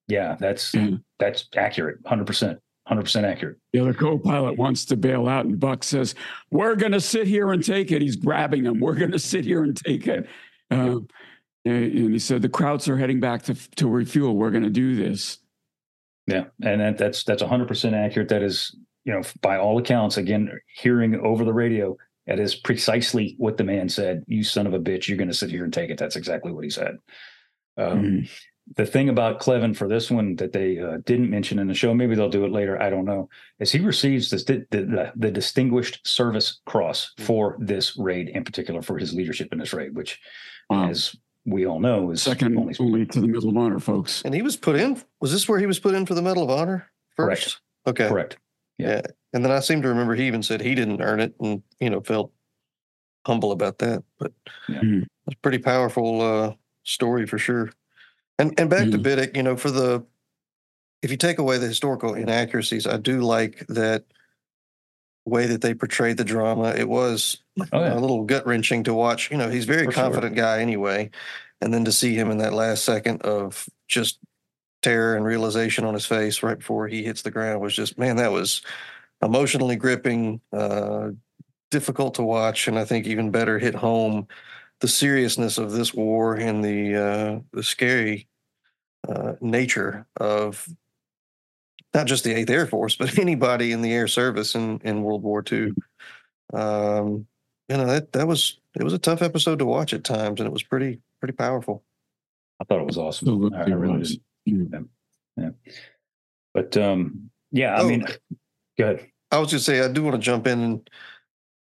[0.10, 0.96] Yeah, that's mm-hmm.
[1.20, 3.58] that's accurate, hundred percent, hundred percent accurate.
[3.72, 6.16] The other co-pilot wants to bail out, and Buck says,
[6.52, 8.80] "We're going to sit here and take it." He's grabbing him.
[8.80, 10.28] We're going to sit here and take it.
[10.72, 11.08] Um,
[11.66, 14.36] and he said the Krauts are heading back to to refuel.
[14.36, 15.38] We're going to do this.
[16.26, 18.30] Yeah, and that, that's that's 100 percent accurate.
[18.30, 23.36] That is, you know, by all accounts, again, hearing over the radio, that is precisely
[23.38, 24.24] what the man said.
[24.28, 25.98] You son of a bitch, you're going to sit here and take it.
[25.98, 26.98] That's exactly what he said.
[27.78, 28.26] Um, mm-hmm.
[28.76, 31.94] The thing about Cleven for this one that they uh, didn't mention in the show,
[31.94, 32.82] maybe they'll do it later.
[32.82, 33.30] I don't know.
[33.60, 37.24] Is he receives this, the, the, the Distinguished Service Cross mm.
[37.24, 40.20] for this raid, in particular for his leadership in this raid, which
[40.70, 40.88] wow.
[40.88, 44.22] has we all know is second only, only to the Medal of Honor, folks.
[44.24, 45.02] And he was put in.
[45.20, 47.60] Was this where he was put in for the Medal of Honor first?
[47.86, 48.02] Correct.
[48.02, 48.08] Okay.
[48.08, 48.38] Correct.
[48.78, 48.88] Yeah.
[48.88, 49.02] yeah.
[49.34, 51.90] And then I seem to remember he even said he didn't earn it, and you
[51.90, 52.32] know felt
[53.26, 54.04] humble about that.
[54.18, 54.32] But
[54.68, 54.80] yeah.
[54.80, 55.04] mm-hmm.
[55.28, 56.54] it's a pretty powerful uh,
[56.84, 57.72] story for sure.
[58.40, 58.92] And and back mm-hmm.
[58.92, 60.04] to Biddick, you know, for the
[61.04, 64.06] if you take away the historical inaccuracies, I do like that
[65.26, 66.74] way that they portrayed the drama.
[66.76, 67.94] It was oh, yeah.
[67.94, 69.30] a little gut wrenching to watch.
[69.30, 70.44] You know, he's very For confident sure.
[70.44, 71.12] guy anyway,
[71.62, 74.20] and then to see him in that last second of just
[74.82, 78.16] terror and realization on his face right before he hits the ground was just man,
[78.16, 78.62] that was
[79.22, 81.10] emotionally gripping, uh,
[81.72, 84.28] difficult to watch, and I think even better hit home
[84.80, 88.29] the seriousness of this war and the uh, the scary
[89.08, 90.68] uh, nature of
[91.94, 95.24] not just the Eighth Air Force, but anybody in the air service in, in World
[95.24, 95.74] War II.
[96.54, 97.26] Um,
[97.68, 100.48] you know that that was it was a tough episode to watch at times, and
[100.48, 101.84] it was pretty pretty powerful.
[102.60, 103.28] I thought it was awesome.
[103.28, 104.22] Absolutely I, I really did.
[104.46, 104.80] Yeah.
[105.38, 105.50] Yeah.
[106.54, 107.88] But um, yeah, I Oh.
[107.88, 108.06] mean,
[108.78, 109.08] go ahead.
[109.32, 110.90] I was just say I do want to jump in and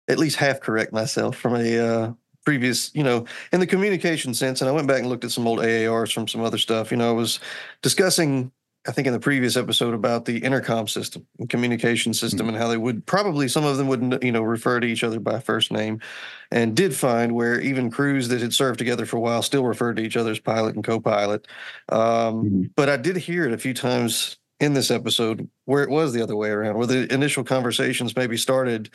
[0.10, 2.12] at least half correct myself from a uh,
[2.46, 4.62] previous, you know, in the communication sense.
[4.62, 6.92] And I went back and looked at some old AARs from some other stuff.
[6.92, 7.40] You know, I was
[7.82, 8.52] discussing,
[8.88, 12.78] I think in the previous episode about the intercom system communication system and how they
[12.78, 16.00] would probably some of them wouldn't, you know refer to each other by first name,
[16.52, 19.96] and did find where even crews that had served together for a while still referred
[19.98, 21.48] to each other as pilot and co-pilot.
[21.90, 22.72] Um, Mhm.
[22.76, 26.22] but I did hear it a few times in this episode where it was the
[26.22, 28.90] other way around, where the initial conversations maybe started,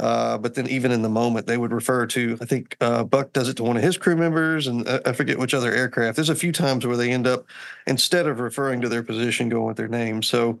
[0.00, 2.36] uh, but then even in the moment they would refer to.
[2.40, 5.12] I think uh, Buck does it to one of his crew members, and I, I
[5.12, 6.16] forget which other aircraft.
[6.16, 7.46] There's a few times where they end up
[7.86, 10.22] instead of referring to their position, going with their name.
[10.22, 10.60] So.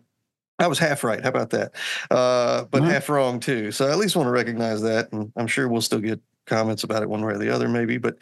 [0.60, 1.20] I was half right.
[1.20, 1.72] How about that?
[2.12, 2.88] Uh, but Wow.
[2.88, 3.72] half wrong too.
[3.72, 6.84] So I at least want to recognize that, and I'm sure we'll still get comments
[6.84, 7.98] about it one way or the other, maybe.
[7.98, 8.18] But,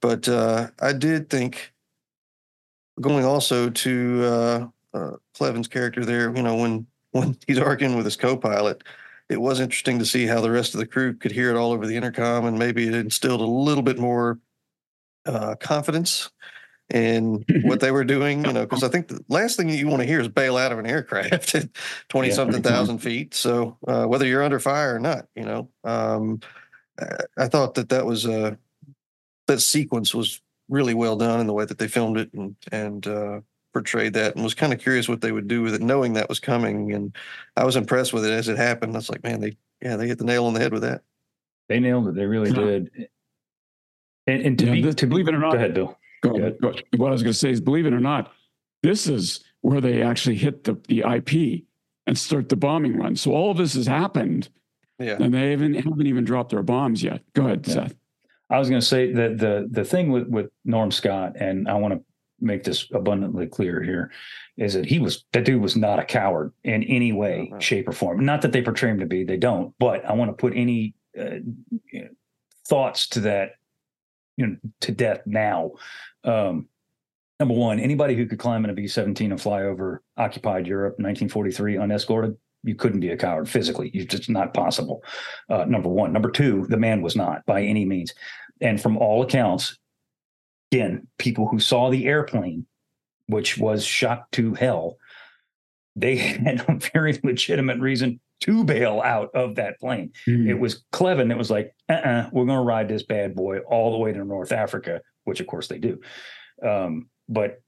[0.00, 1.72] but uh, I did think
[3.00, 8.82] going also to uh, character there, you know, when when he's arguing with his co-pilot,
[9.28, 11.72] it was interesting to see how the rest of the crew could hear it all
[11.72, 14.38] over the intercom, and maybe it instilled a little bit more
[15.24, 16.30] uh, confidence
[16.92, 18.44] in what they were doing.
[18.44, 20.72] You know, because I think the last thing you want to hear is bail out
[20.72, 21.68] of an aircraft at
[22.08, 23.34] twenty something thousand feet.
[23.34, 26.40] So uh, whether you're under fire or not, you know, um,
[27.36, 28.54] I- thought that that was uh,
[29.46, 33.06] that sequence was really well done in the way that they filmed it and and
[33.06, 33.40] uh,
[33.76, 36.30] portrayed that, and was kind of curious what they would do with it, knowing that
[36.30, 36.92] was coming.
[36.94, 37.14] And
[37.58, 38.94] I was impressed with it as it happened.
[38.94, 41.02] I was like, man, they yeah, they hit the nail on the head with that.
[41.68, 42.14] They nailed it.
[42.14, 42.56] They really Yeah.
[42.56, 43.08] did.
[44.26, 45.98] And, and to Yeah, be this- to believe it or not- go ahead, Bill.
[46.22, 46.56] Go, Go ahead.
[46.62, 48.32] go- what I was going to say is, believe it or not,
[48.82, 51.64] this is where they actually hit the, the IP
[52.06, 53.16] and start the bombing run.
[53.16, 54.48] So all of this has happened,
[54.98, 57.20] Yeah, and they haven't haven't even dropped their bombs yet.
[57.34, 57.74] Go ahead, Yeah.
[57.74, 57.94] Seth.
[58.48, 61.74] I was going to say that the the thing with with Norm Scott, and I
[61.74, 62.00] want to
[62.40, 64.10] make this abundantly clear here,
[64.56, 67.58] is that he was that dude was not a coward in any way, no.
[67.60, 68.24] shape, or form.
[68.24, 69.74] Not that they portray him to be; they don't.
[69.78, 71.36] But I want to put any uh,
[71.92, 72.08] you know,
[72.68, 73.52] thoughts to that,
[74.36, 75.72] you know, to death now.
[76.24, 76.68] Um,
[77.40, 80.96] number one, anybody who could climb in a B seventeen and fly over occupied Europe,
[80.98, 82.36] nineteen forty three, unescorted.
[82.62, 83.90] You couldn't be a coward physically.
[83.94, 85.04] It's just not possible.
[85.48, 86.12] Uh, number one.
[86.12, 88.12] Number two, the man was not by any means.
[88.60, 89.78] And from all accounts,
[90.72, 92.66] again, people who saw the airplane,
[93.26, 94.96] which was shot to hell,
[95.94, 100.12] they had a very legitimate reason to bail out of that plane.
[100.26, 100.48] Hmm.
[100.48, 103.92] It was Cleven that was like, uh-uh, we're going to ride this bad boy all
[103.92, 106.00] the way to North Africa, which of course they do.
[106.62, 107.62] Um, but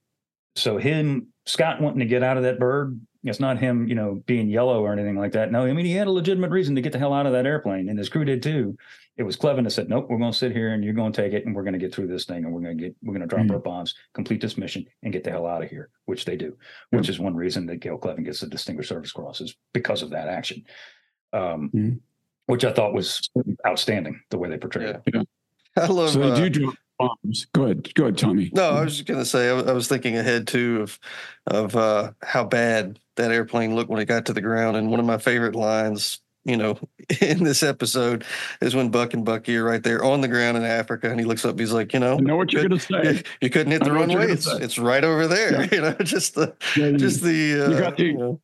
[0.56, 4.22] so him, Scott wanting to get out of that bird, it's not him, you know,
[4.26, 5.50] being yellow or anything like that.
[5.50, 7.46] No, I mean, he had a legitimate reason to get the hell out of that
[7.46, 8.76] airplane and his crew did too.
[9.16, 11.20] It was Cleven that said, nope, we're going to sit here and you're going to
[11.22, 12.96] take it and we're going to get through this thing and we're going to get,
[13.02, 13.50] we're going to drop Mhm.
[13.52, 16.56] our bombs, complete this mission and get the hell out of here, which they do,
[16.90, 20.10] which is one reason that Gale Cleven gets the Distinguished Service Cross is because of
[20.10, 20.62] that action.
[21.32, 22.00] Um, Mhm.
[22.46, 23.28] which I thought was
[23.66, 25.02] outstanding the way they portrayed it.
[25.12, 25.22] Yeah.
[25.76, 26.10] I love.
[26.10, 27.12] So they uh, do drop
[27.66, 28.50] ahead, go ahead, Tommy.
[28.52, 30.98] No, I was just gonna say I was, I was thinking ahead too of
[31.46, 34.76] of uh, how bad that airplane looked when it got to the ground.
[34.76, 36.78] And one of my favorite lines, you know,
[37.20, 38.24] in this episode
[38.60, 41.26] is when Buck and Bucky are right there on the ground in Africa, and he
[41.26, 43.22] looks up, he's like, you know, I know what you're to say.
[43.40, 44.34] you couldn't hit the know what you're runway.
[44.34, 45.52] It's it's right over there.
[45.62, 45.68] Yeah.
[45.72, 48.40] You know, just the Yeah, just the uh, You got the- you know,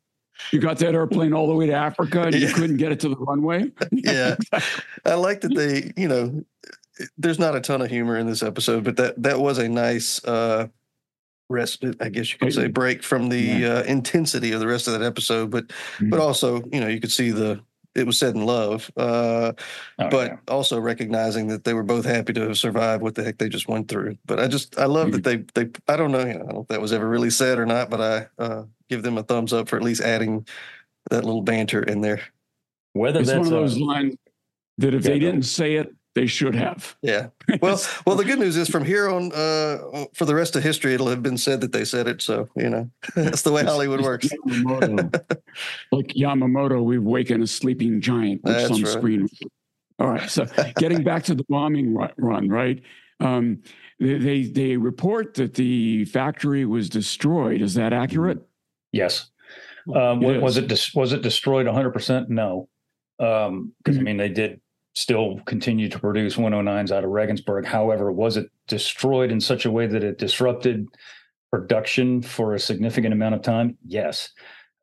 [0.51, 3.09] You got that airplane all the way to Africa, and you couldn't get it to
[3.09, 3.71] the runway.
[3.91, 4.35] Yeah.
[5.05, 6.43] I like that they, you know,
[7.17, 10.23] there's not a ton of humor in this episode, but that that was a nice
[10.25, 10.67] uh
[11.49, 14.93] respite, I guess you could say, break from the uh, intensity of the rest of
[14.93, 15.51] that episode.
[15.51, 15.71] But
[16.01, 16.21] but Mhm.
[16.21, 17.61] also, you know, you could see the
[17.93, 19.53] it was said in love, uh,
[19.99, 20.37] Oh, but yeah.
[20.49, 23.69] also recognizing that they were both happy to have survived what the heck they just
[23.69, 24.17] went through.
[24.25, 26.53] But I just I love that they they I don't know, you know, I don't
[26.55, 29.23] know if that was ever really said or not, but I uh, give them a
[29.23, 30.45] thumbs up for at least adding
[31.09, 32.21] that little banter in there.
[32.93, 34.15] whether It's one of those a, lines
[34.79, 36.95] that if Yeah, they didn't say it, they should have.
[37.01, 37.27] Yeah.
[37.61, 40.93] Well, well, the good news is from here on, uh, for the rest of history,
[40.93, 42.21] it'll have been said that they said it.
[42.21, 44.27] So you know, that's the way It's- Hollywood it's works.
[44.47, 45.37] Yamamoto.
[45.91, 48.87] like Yamamoto, we've waken a sleeping giant, which That's some right.
[48.93, 49.27] screen.
[49.99, 50.29] All right.
[50.29, 50.45] So
[50.77, 52.81] getting back to the bombing run, right?
[53.21, 53.61] Um,
[53.99, 57.61] they, they they report that the factory was destroyed.
[57.61, 58.39] Is that accurate?
[58.91, 59.29] yes.
[59.93, 60.63] Um, It was is.
[60.63, 61.91] it dis- was it destroyed 100?
[61.91, 62.67] percent No,
[63.19, 64.01] because I Mhm.
[64.01, 64.59] mean they did
[64.95, 67.65] still continue to produce 109s out of Regensburg.
[67.65, 70.87] However, was it destroyed in such a way that it disrupted
[71.51, 73.77] production for a significant amount of time?
[73.85, 74.31] Yes.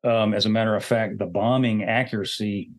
[0.03, 2.71] Um, as a matter of fact, the bombing accuracy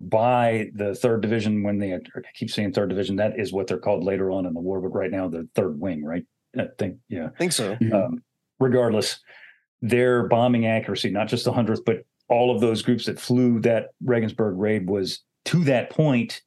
[0.00, 1.98] by the third division when they I
[2.34, 4.88] keep saying third division that is what they're called later on in the war but
[4.88, 6.24] right now the third wing right
[6.58, 7.76] i think yeah I think so.
[7.76, 7.92] Mhm.
[7.92, 8.22] um,
[8.58, 9.20] regardless,
[9.82, 13.88] their bombing accuracy, not just the hundredth, but all of those groups that flew that
[14.04, 16.42] Regensburg raid was to that point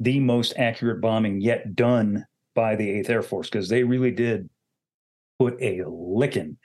[0.00, 4.48] the most accurate bombing yet done by the Eighth Air Force because they really did
[5.38, 6.56] put a licking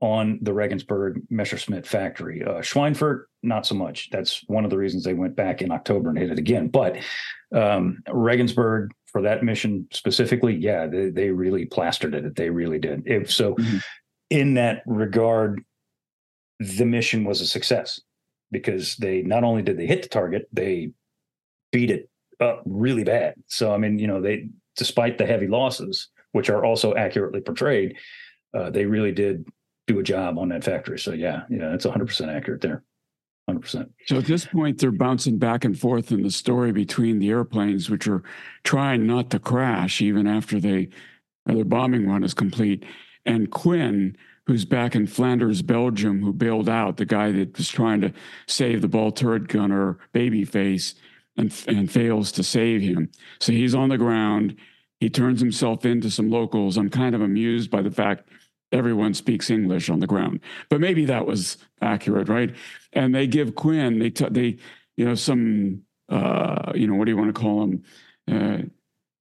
[0.00, 2.42] on the Regensburg Messerschmitt factory.
[2.42, 4.10] Uh, Schweinfurt, not so much.
[4.10, 6.68] That's one of the reasons they went back in October and hit it again.
[6.68, 6.96] But
[7.54, 12.36] um, Regensburg, for that mission specifically, yeah, they, they really plastered it.
[12.36, 13.04] They really did.
[13.06, 13.82] If so, Mhm.
[14.30, 15.62] in that regard,
[16.58, 18.00] the mission was a success
[18.50, 20.90] because they not only did they hit the target, they
[21.72, 22.08] beat it
[22.40, 23.34] up really bad.
[23.46, 27.96] So I mean, you know, they despite the heavy losses, which are also accurately portrayed,
[28.54, 29.46] uh, they really did
[29.86, 30.98] do a job on that factory.
[30.98, 32.82] So yeah, yeah, it's 100 percent accurate there,
[33.46, 33.60] 100.
[33.60, 37.30] percent So at this point, they're bouncing back and forth in the story between the
[37.30, 38.22] airplanes, which are
[38.64, 40.88] trying not to crash even after they
[41.46, 42.84] their bombing run is complete,
[43.26, 44.16] and Quinn,
[44.46, 48.12] who's back in Flanders, Belgium, who bailed out the guy that was trying to
[48.46, 50.94] save the ball turret gunner Babyface,
[51.36, 53.10] and and fails to save him.
[53.40, 54.56] So he's on the ground.
[55.00, 56.76] He turns himself into some locals.
[56.76, 58.28] I'm kind of amused by the fact
[58.72, 62.54] everyone speaks English on the ground, but maybe that was accurate, right?
[62.92, 64.56] and they give Quinn they t- they
[64.96, 67.82] you know some uh you know what do you want to call them
[68.30, 68.58] uh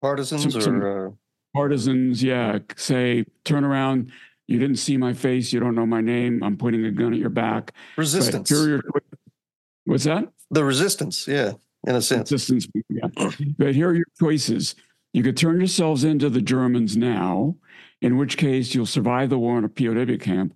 [0.02, 1.12] Partisans Some- some- or uh,
[1.56, 4.12] partisans yeah say turn around
[4.48, 7.20] you didn't see my face you don't know my name I'm pointing a gun at
[7.20, 8.52] your back resistance.
[9.86, 11.54] what's that the resistance, yeah,
[11.86, 12.32] in a sense.
[12.32, 13.08] Resistance, yeah.
[13.58, 14.76] But here are your choices.
[15.14, 17.56] You could turn yourselves into the Germans now,
[18.02, 20.56] in which case you'll survive the war in a POW camp,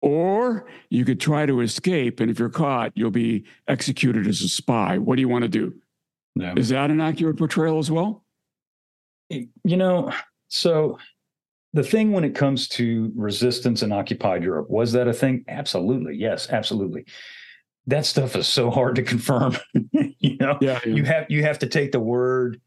[0.00, 4.48] or you could try to escape, and if you're caught, you'll be executed as a
[4.48, 4.98] spy.
[4.98, 5.74] What do you want to do?
[6.34, 6.54] Yeah.
[6.56, 8.24] Is that an accurate portrayal as well?
[9.28, 10.12] You know,
[10.48, 10.98] so
[11.72, 15.44] the thing when it comes to resistance in occupied Europe, was that a thing?
[15.48, 16.16] Absolutely.
[16.16, 17.06] Yes, absolutely.
[17.86, 19.56] That stuff is so hard to confirm.
[19.92, 22.60] you know, Yeah, you have you have to take the word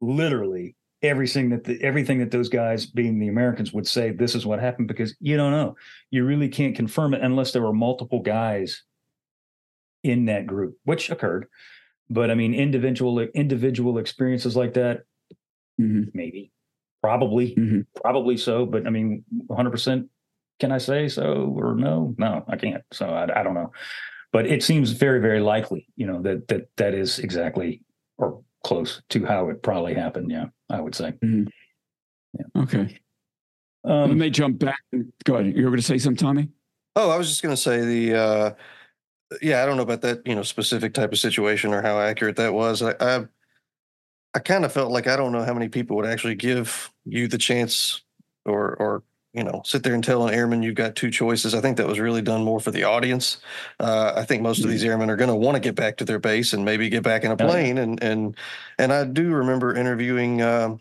[0.00, 4.44] literally everything that the, everything that those guys being the Americans would say this is
[4.44, 5.76] what happened because you don't know.
[6.10, 8.82] You really can't confirm it unless there were multiple guys
[10.02, 11.46] in that group, which occurred.
[12.08, 15.02] But I mean individual individual experiences like that
[15.80, 16.52] Mhm, maybe
[17.02, 17.86] probably mhm.
[17.94, 20.08] probably so but i mean 100%
[20.58, 23.72] can i say so or no no i can't so I, I don't know
[24.32, 27.82] but it seems very very likely you know that that that is exactly
[28.18, 31.12] or close to how it probably happened yeah i would say
[32.56, 32.98] Okay.
[33.84, 34.78] and um then they jump back.
[35.24, 35.56] Go ahead.
[35.56, 36.48] You were going to say something, Tommy?
[36.96, 38.52] Oh, I was just going to say the, uh,
[39.42, 42.36] yeah, I don't know about that, you know, specific type of situation or how accurate
[42.36, 42.82] that was.
[42.82, 43.24] I, I,
[44.34, 47.26] I kind of felt like I don't know how many people would actually give you
[47.26, 48.02] the chance
[48.44, 49.02] or, or,
[49.32, 51.54] you know, sit there and tell an airman you've got two choices.
[51.54, 53.38] I think that was really done more for the audience.
[53.78, 56.04] Uh, I think most of these airmen are going to want to get back to
[56.04, 57.78] their base and maybe get back in a plane.
[57.78, 58.36] And and
[58.78, 60.80] and I do remember interviewing um,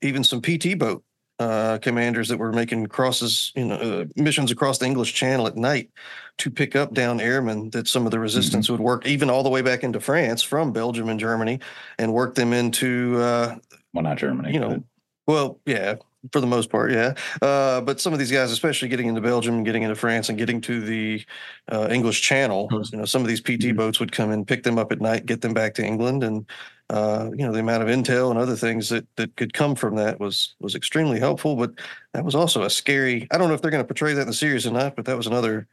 [0.00, 1.04] even some PT boat
[1.38, 5.56] uh, commanders that were making crosses, you know, uh, missions across the English Channel at
[5.56, 5.90] night
[6.38, 9.48] to pick up down airmen that some of the resistance would work even all the
[9.48, 11.60] way back into France from Belgium and Germany
[11.98, 13.56] and work them into, uh,
[13.92, 14.82] well not germany you know,
[15.26, 15.94] well, yeah,
[16.32, 17.14] for the most part, yeah.
[17.40, 20.60] Uh, but some of these guys, especially getting into Belgium, getting into France, and getting
[20.62, 21.24] to the
[21.72, 23.76] uh, English Channel, you know, some of these PT Mhm.
[23.76, 26.46] boats would come and pick them up at night, get them back to England, and
[26.90, 29.94] uh, you know, the amount of intel and other things that that could come from
[29.96, 31.54] that was was extremely helpful.
[31.56, 31.72] But
[32.14, 33.28] that was also a scary.
[33.30, 35.04] I don't know if they're going to portray that in the series or not, but
[35.04, 35.68] that was another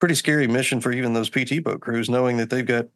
[0.00, 2.86] pretty scary mission for even those PT boat crews, knowing that they've got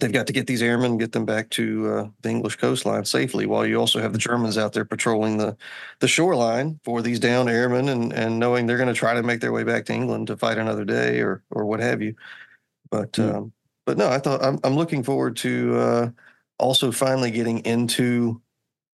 [0.00, 3.46] they've got to get these airmen get them back to uh, the English coastline safely,
[3.46, 5.56] while you also have the Germans out there patrolling the
[6.00, 9.40] the shoreline for these down airmen, and and knowing they're going to try to make
[9.40, 12.14] their way back to England to fight another day or or what have you.
[12.90, 13.34] But Mm.
[13.36, 13.52] um,
[13.86, 16.10] but no, I thought I'm I'm looking forward to uh,
[16.58, 18.40] also finally getting into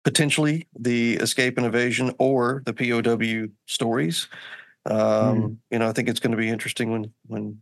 [0.04, 4.28] potentially the escape and evasion or the POW stories.
[4.86, 7.60] Um, You know, I think it's going to be interesting when when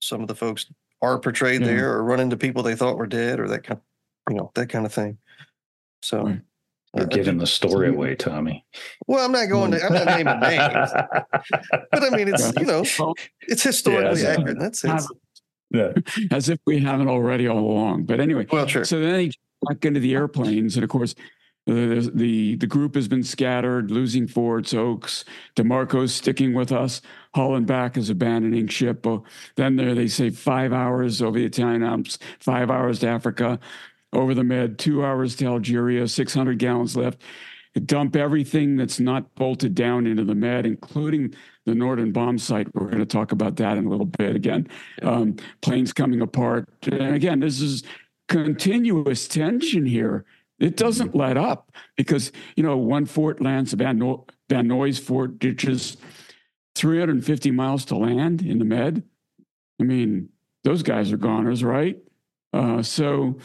[0.00, 0.66] some of the folks
[1.02, 1.66] are portrayed Yeah.
[1.68, 3.80] there or run into people they thought were dead or that kind,
[4.28, 5.18] you know, that kind of thing.
[6.02, 6.26] So, hmm.
[6.26, 6.40] Right.
[6.94, 8.64] you're I- I giving the story so- away tommy
[9.06, 9.84] well, I'm not going to.
[9.84, 10.90] I'm not naming names,
[11.92, 12.84] but I mean, it's you know,
[13.42, 14.58] it's historically Yeah, accurate.
[14.58, 15.02] That's it.
[15.72, 15.92] Yeah.
[16.32, 18.04] as if we haven't already all along.
[18.04, 18.84] But anyway, Well, sure.
[18.84, 19.32] so then he
[19.68, 21.14] back into the airplanes, and of course,
[21.66, 24.74] the the the group has been scattered, losing forts.
[24.74, 25.24] Oakes,
[25.56, 27.02] Demarco's sticking with us.
[27.36, 29.06] Hollenbach is abandoning ship.
[29.06, 29.24] Oh,
[29.56, 33.60] then there they say five hours over the Italian Alps, five hours to Africa,
[34.12, 37.22] over the Med, two hours to Algeria, six hundred gallons left.
[37.84, 41.32] Dump everything that's not bolted down into the Med, including
[41.66, 42.66] the Norden bomb sight.
[42.74, 44.66] We're going to talk about that in a little bit again.
[45.02, 46.68] Um, planes coming apart.
[46.82, 47.84] And again, this is
[48.26, 50.24] continuous tension here.
[50.60, 55.38] It doesn't let up because, you know, one fort lands, Van, no- Van Noy fort
[55.38, 55.96] ditches
[56.74, 59.02] 350 miles to land in the Med.
[59.80, 60.28] I mean,
[60.62, 61.96] those guys are goners, right?
[62.52, 63.38] Uh, so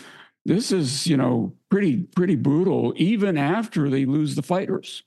[0.43, 5.03] this is, you know, pretty, pretty brutal, even after they lose the fighters.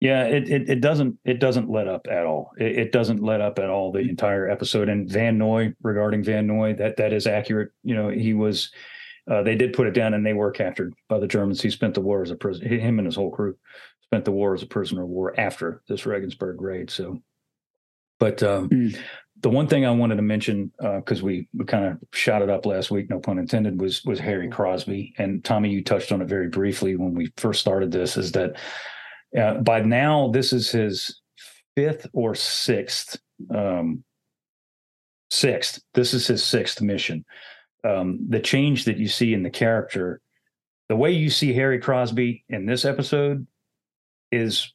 [0.00, 2.52] Yeah, it, it it doesn't it doesn't let up at all.
[2.58, 4.90] It, it doesn't let up at all the entire episode.
[4.90, 7.70] And Van Noy regarding Van Noy, that that is accurate.
[7.84, 8.70] You know, he was
[9.30, 11.62] uh, they did put it down and they were captured by the Germans.
[11.62, 12.68] He spent the war as a prisoner.
[12.68, 13.56] Him and his whole crew
[14.02, 16.90] spent the war as a prisoner of war after this Regensburg raid.
[16.90, 17.22] So,
[18.20, 18.96] but um, Mm.
[19.40, 22.66] the one thing I wanted to mention because we we kind of shot it up
[22.66, 25.14] last week, no pun intended, was was Harry Crosby.
[25.18, 28.16] And Tommy, you touched on it very briefly when we first started this.
[28.16, 28.56] Is that
[29.38, 31.20] uh, by now this is his
[31.76, 33.18] fifth or sixth
[33.54, 34.04] um,
[35.30, 35.80] sixth.
[35.94, 37.24] This is his sixth mission.
[37.84, 40.20] Um, the change that you see in the character,
[40.88, 43.46] the way you see Harry Crosby in this episode,
[44.32, 44.72] is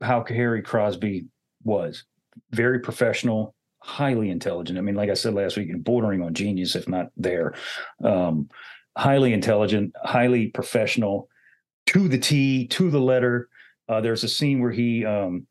[0.00, 1.26] how Harry Crosby
[1.64, 2.04] was.
[2.50, 4.78] Very professional, highly intelligent.
[4.78, 7.54] I mean, like I said last week, bordering on genius, if not there.
[8.02, 8.48] Um,
[8.96, 11.28] highly intelligent, highly professional,
[11.86, 13.48] to the T, to the letter.
[13.88, 15.46] Uh, there's a scene where he um,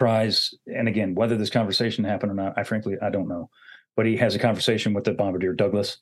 [0.00, 3.50] tries, and again, whether this conversation happened or not, I frankly I don't know.
[3.94, 5.98] But he has a conversation with the bombardier Douglas,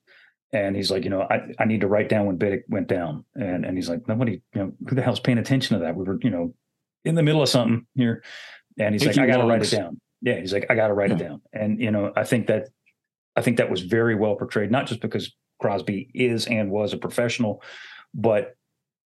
[0.53, 3.25] and he's like, you know, I, I need to write down when Biddick went down,
[3.35, 5.97] and and he's like, nobody, you know, who the hell's paying attention to that?
[5.97, 6.55] We were, you know,
[7.05, 8.23] in the middle of something here,
[8.79, 10.01] and he's Taking like, I got to write it down.
[10.23, 12.69] Yeah, he's like, I got to write it down, and you know, I think that,
[13.37, 16.99] I think that was very well portrayed, not just because Crosby is and was a
[16.99, 17.63] professional,
[18.13, 18.57] but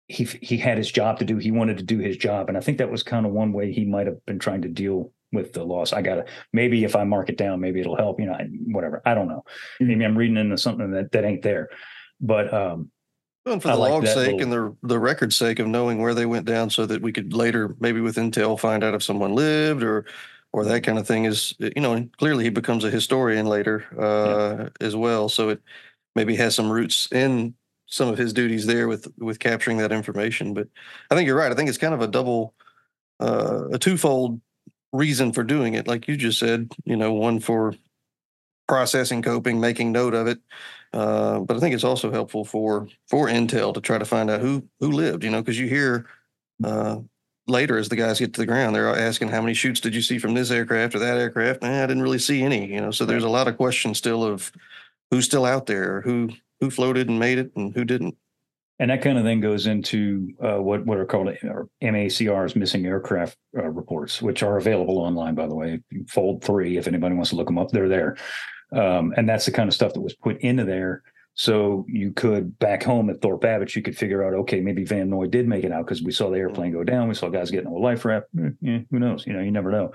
[0.08, 1.38] he he had his job to do.
[1.38, 3.72] He wanted to do his job, and I think that was kind of one way
[3.72, 5.92] he might have been trying to deal with the loss.
[5.92, 8.20] I gotta maybe if I mark it down, maybe it'll help.
[8.20, 9.02] You know, whatever.
[9.04, 9.44] I don't know.
[9.80, 9.86] Mm.
[9.88, 11.68] Maybe I'm reading into something that that ain't there.
[12.20, 12.90] But um,
[13.46, 16.00] And for I the like log's sake little- and the the record's sake of knowing
[16.00, 19.02] where they went down, so that we could later, maybe with intel, find out if
[19.02, 20.04] someone lived or
[20.52, 21.24] or that kind of thing.
[21.24, 25.28] Is you know, clearly he becomes a historian later uh, as well.
[25.28, 25.60] So it
[26.14, 27.54] maybe has some roots in
[27.86, 30.52] some of his duties there with with capturing that information.
[30.54, 30.68] But
[31.10, 31.50] I think you're right.
[31.50, 32.54] I think it's kind of a double,
[33.20, 34.40] uh, a twofold
[34.92, 35.86] reason for doing it.
[35.88, 37.74] Like you just said, you know, one for
[38.68, 40.38] processing, coping, making note of it.
[40.92, 44.40] Uh, but I think it's also helpful for for intel to try to find out
[44.40, 45.24] who who lived.
[45.24, 46.06] You know, because you hear
[46.62, 46.98] uh,
[47.46, 50.02] later as the guys get to the ground, they're asking how many chutes did you
[50.02, 51.62] see from this aircraft or that aircraft?
[51.62, 52.72] Nah, I didn't really see any.
[52.72, 54.52] You know, so there's a lot of questions still of
[55.10, 56.30] who's still out there, who
[56.60, 58.16] who floated and made it, and who didn't.
[58.78, 61.28] And that kind of thing goes into uh, what what are called
[61.82, 65.80] MACR's missing aircraft uh, reports, which are available online, by the way.
[66.08, 68.16] Fold three, if anybody wants to look them up, they're there.
[68.72, 71.02] Um, and that's the kind of stuff that was put into there.
[71.34, 75.08] So you could back home at Thorpe Abbott, you could figure out, okay, maybe Van
[75.08, 77.08] Noy did make it out because we saw the airplane go down.
[77.08, 78.26] We saw guys getting a life raft.
[78.38, 79.26] Eh, Yeah, who knows?
[79.26, 79.92] You know, you never know.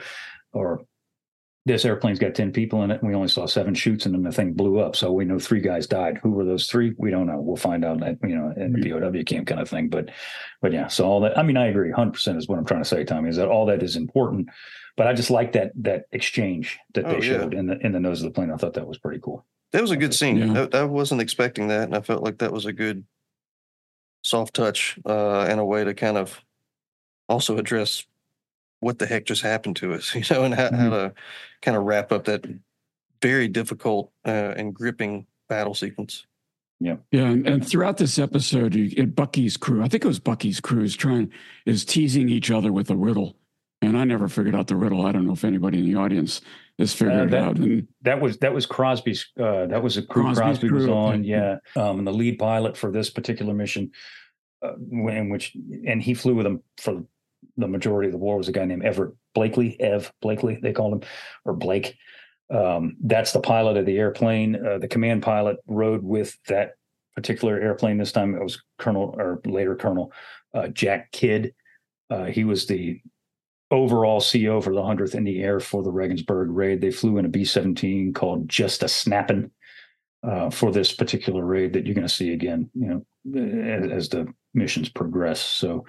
[0.54, 0.82] Or
[1.68, 4.24] this airplane's got 10 people in it and we only saw seven chutes and then
[4.24, 4.96] the thing blew up.
[4.96, 6.18] So we know three guys died.
[6.24, 6.94] Who were those three?
[6.98, 7.40] We don't know.
[7.40, 9.90] We'll find out at, you know, in the POW camp kind of thing.
[9.90, 10.10] But,
[10.62, 12.88] but yeah, so all that, I mean, I agree 100% is what I'm trying to
[12.90, 14.48] say, Tommy, is that all that is important.
[14.96, 17.40] But I just like that, that exchange that Oh, they yeah.
[17.40, 18.50] showed in the, in the nose of the plane.
[18.50, 19.46] I thought that was pretty cool.
[19.74, 20.38] That was a good scene.
[20.38, 20.68] Yeah.
[20.74, 23.04] I, I wasn't expecting that, and I felt like that was a good
[24.24, 26.42] soft touch uh, and a way to kind of
[27.28, 28.06] also address
[28.80, 31.14] what the heck just happened to us, you know, and how, how to
[31.62, 32.46] kind of wrap up that
[33.22, 36.26] very difficult uh, and gripping battle sequence.
[36.80, 40.20] Yeah, yeah, and, and throughout this episode, you, it, Bucky's crew, I think it was
[40.20, 41.32] Bucky's crew, is trying
[41.66, 43.36] is teasing each other with a riddle,
[43.82, 45.04] and I never figured out the riddle.
[45.04, 46.42] I don't know if anybody in the audience
[46.78, 47.58] has figured it that- out.
[47.58, 49.26] And That was that was Crosby's.
[49.40, 51.24] Uh, that was a crew Crosby's Crosby was crew, on.
[51.24, 53.92] Yeah, um, and the lead pilot for this particular mission,
[54.62, 55.58] uh, in which
[55.88, 57.04] and he flew with them for
[57.58, 59.80] the majority of the war was a guy named Everett Blakely.
[59.80, 61.10] Ev Blakely, they called him,
[61.46, 61.98] or Blake.
[62.54, 64.56] Um, that's the pilot of the airplane.
[64.56, 66.74] Uh, the command pilot rode with that
[67.16, 67.98] particular airplane.
[67.98, 70.14] This time it was Colonel or later Colonel
[70.54, 71.54] uh, Jack Kidd.
[72.10, 73.02] Uh, he was the
[73.70, 76.80] overall CO for the 100th in the air for the Regensburg raid.
[76.80, 79.52] They flew in a B 17 called Just a Snappin'
[80.24, 84.10] uh, for this particular raid that you're going to see again, you know, as, as,
[84.10, 85.40] the missions progress.
[85.40, 85.86] So,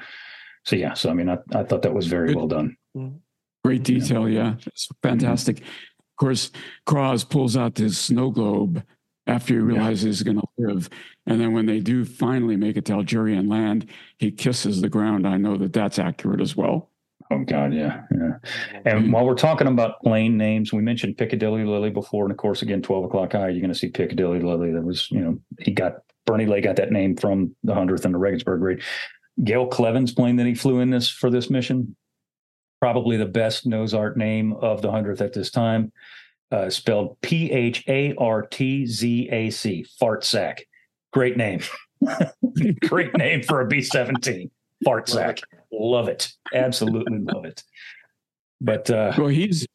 [0.68, 2.36] so yeah, so I mean, I, I thought that was very Good.
[2.36, 2.76] well done.
[3.64, 4.28] Great detail.
[4.28, 5.56] Yeah, it's fantastic.
[5.56, 5.64] Mm-hmm.
[5.64, 6.50] Of course,
[6.84, 8.84] Cross pulls out his snow globe
[9.26, 10.08] after he realizes yeah.
[10.08, 10.90] he's going to live.
[11.26, 13.88] And then when they do finally make it to Algeria and land,
[14.18, 15.26] he kisses the ground.
[15.26, 16.90] I know that that's accurate as well.
[17.30, 18.32] Oh God, yeah, yeah.
[18.84, 22.60] And while we're talking about plane names, we mentioned Piccadilly Lily before, and of course,
[22.60, 23.48] again, twelve o'clock high.
[23.48, 24.72] You're going to see Piccadilly Lily.
[24.72, 28.12] That was, you know, he got Bernie Lay got that name from the hundredth and
[28.12, 28.82] the Regensburg raid.
[29.44, 31.96] Gale Cleven's plane that he flew in this for this mission,
[32.80, 35.92] probably the best nose art name of the hundredth at this time
[36.50, 40.64] uh, spelled P H A R T Z A C, fart sack.
[41.12, 41.60] Great name.
[42.88, 44.50] Great name for a B 17.
[44.84, 45.40] Fart sack.
[45.72, 46.32] Love it.
[46.54, 47.62] Absolutely love it.
[48.60, 49.66] But, uh, well, he's,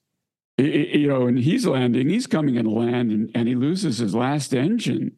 [0.57, 4.53] you know, and he's landing, he's coming in land and, and he loses his last
[4.53, 5.15] engine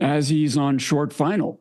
[0.00, 1.60] as he's on short final.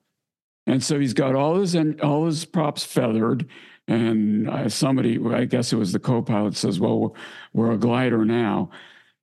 [0.66, 3.48] And so he's got all his and all his props feathered.
[3.88, 7.10] And uh, somebody, I guess it was the co-pilot, says, "Well, we're,
[7.54, 8.70] we're a glider now."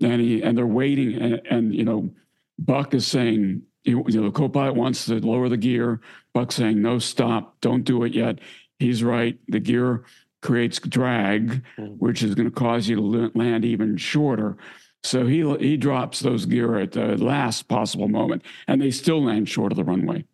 [0.00, 1.14] and he and they're waiting.
[1.14, 2.10] And, and you know
[2.58, 6.00] buck is saying you know the co-pilot wants to lower the gear.
[6.32, 7.60] Buck saying no stop.
[7.60, 8.38] Don't do it yet.
[8.78, 9.38] He's right.
[9.48, 10.04] The gear
[10.42, 11.98] creates drag mm.
[11.98, 14.56] which is going to cause you to land even shorter.
[15.02, 19.48] So he he drops those gear at the last possible moment and they still land
[19.48, 20.24] short of the runway.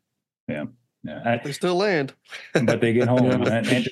[0.48, 0.66] Yeah
[1.06, 2.14] yeah they still land
[2.64, 3.34] but they get home yeah.
[3.34, 3.88] and, and,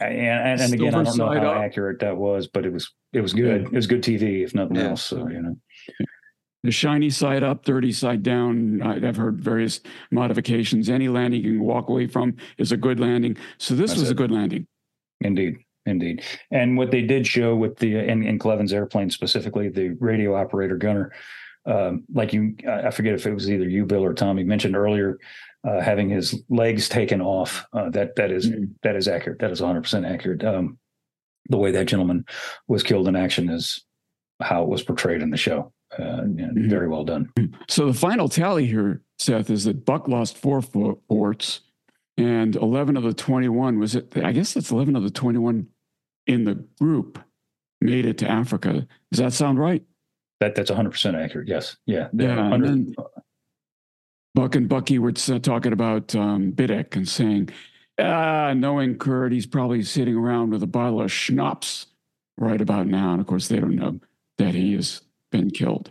[0.00, 1.56] and, and again, I don't know how up.
[1.56, 3.62] accurate that was, but it was it was good.
[3.62, 4.90] It was good TV, if nothing yeah.
[4.90, 5.04] else.
[5.04, 5.56] So you know,
[6.62, 8.82] the shiny side up, dirty side down.
[8.82, 9.80] I've heard various
[10.10, 10.88] modifications.
[10.88, 13.36] Any landing you can walk away from is a good landing.
[13.58, 14.12] So this That's was it.
[14.12, 14.66] a good landing.
[15.20, 15.58] Indeed.
[15.86, 16.22] Indeed.
[16.50, 20.76] And what they did show with the in, in Cleven's airplane specifically, the radio operator
[20.76, 21.12] gunner,
[21.64, 25.18] um, like you, I forget if it was either you, Bill, or Tommy mentioned earlier,
[25.66, 27.66] uh, having his legs taken off.
[27.72, 28.64] Uh, that that is, mm-hmm.
[28.82, 29.38] that is accurate.
[29.40, 30.44] That is 100 percent accurate.
[30.44, 30.78] Um,
[31.48, 32.24] the way that gentleman
[32.66, 33.84] was killed in action is
[34.40, 35.72] how it was portrayed in the show.
[35.98, 36.68] Uh, mm-hmm.
[36.68, 37.32] Very well done.
[37.68, 41.60] So the final tally here, Seth, is that Buck lost four forts,
[42.18, 44.12] and 11 of the 21 was it?
[44.16, 45.66] I guess that's 11 of the 21
[46.26, 47.18] in the group
[47.80, 48.86] made it to Africa.
[49.10, 49.82] Does that sound right?
[50.40, 51.48] That that's 100 percent accurate.
[51.48, 51.76] Yes.
[51.86, 52.08] Yeah.
[52.12, 52.52] Yeah.
[52.52, 52.94] And then,
[54.38, 57.48] Buck and Bucky were talking about um, Biddick and saying,
[57.98, 61.86] ah, knowing Kurt, he's probably sitting around with a bottle of schnapps
[62.36, 63.10] right about now.
[63.10, 63.98] And of course, they don't know
[64.36, 65.00] that he has
[65.32, 65.90] been killed.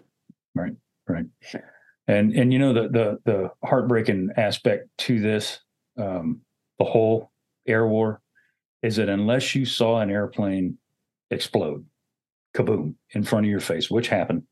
[0.56, 0.72] Right,
[1.10, 1.26] right.
[2.08, 5.60] And and you know the the the heartbreaking aspect to this,
[5.98, 6.40] um,
[6.80, 7.34] the whole
[7.68, 8.22] air war,
[8.82, 10.78] is that unless you saw an airplane
[11.32, 11.86] explode,
[12.56, 14.44] kaboom, in front of your face, which happened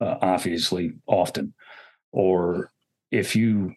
[0.00, 1.52] uh, obviously often,
[2.10, 2.70] or
[3.10, 3.74] if you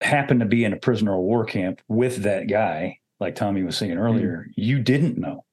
[0.00, 3.76] happen to be in a prisoner of war camp with that guy, like Tommy was
[3.76, 4.60] saying earlier, mm-hmm.
[4.60, 5.44] you didn't know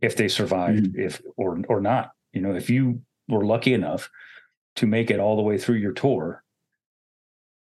[0.00, 1.00] if they survived, mm-hmm.
[1.00, 2.12] if or or not.
[2.32, 4.10] You know, if you were lucky enough
[4.76, 6.42] to make it all the way through your tour,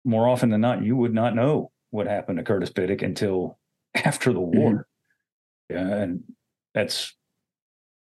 [0.04, 3.58] more often than not, you would not know what happened to Curtis Biddick until
[3.96, 4.72] after the war.
[5.72, 5.76] Mm-hmm.
[5.76, 6.24] Yeah, and
[6.74, 7.16] that's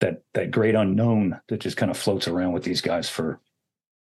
[0.00, 3.40] that that great unknown that just kind of floats around with these guys for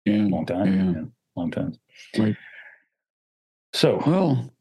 [0.06, 0.24] yeah.
[0.24, 0.74] a long time.
[0.74, 1.00] Yeah.
[1.00, 1.74] Yeah, long time.
[2.18, 2.36] Right.
[3.74, 4.52] So well,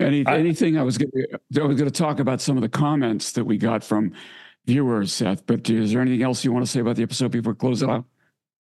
[0.00, 2.62] any I, anything I was going to I was going to talk about some of
[2.62, 4.12] the comments that we got from
[4.66, 5.46] viewers, Seth.
[5.46, 7.82] But is there anything else you want to say about the episode before we close
[7.82, 8.04] it out?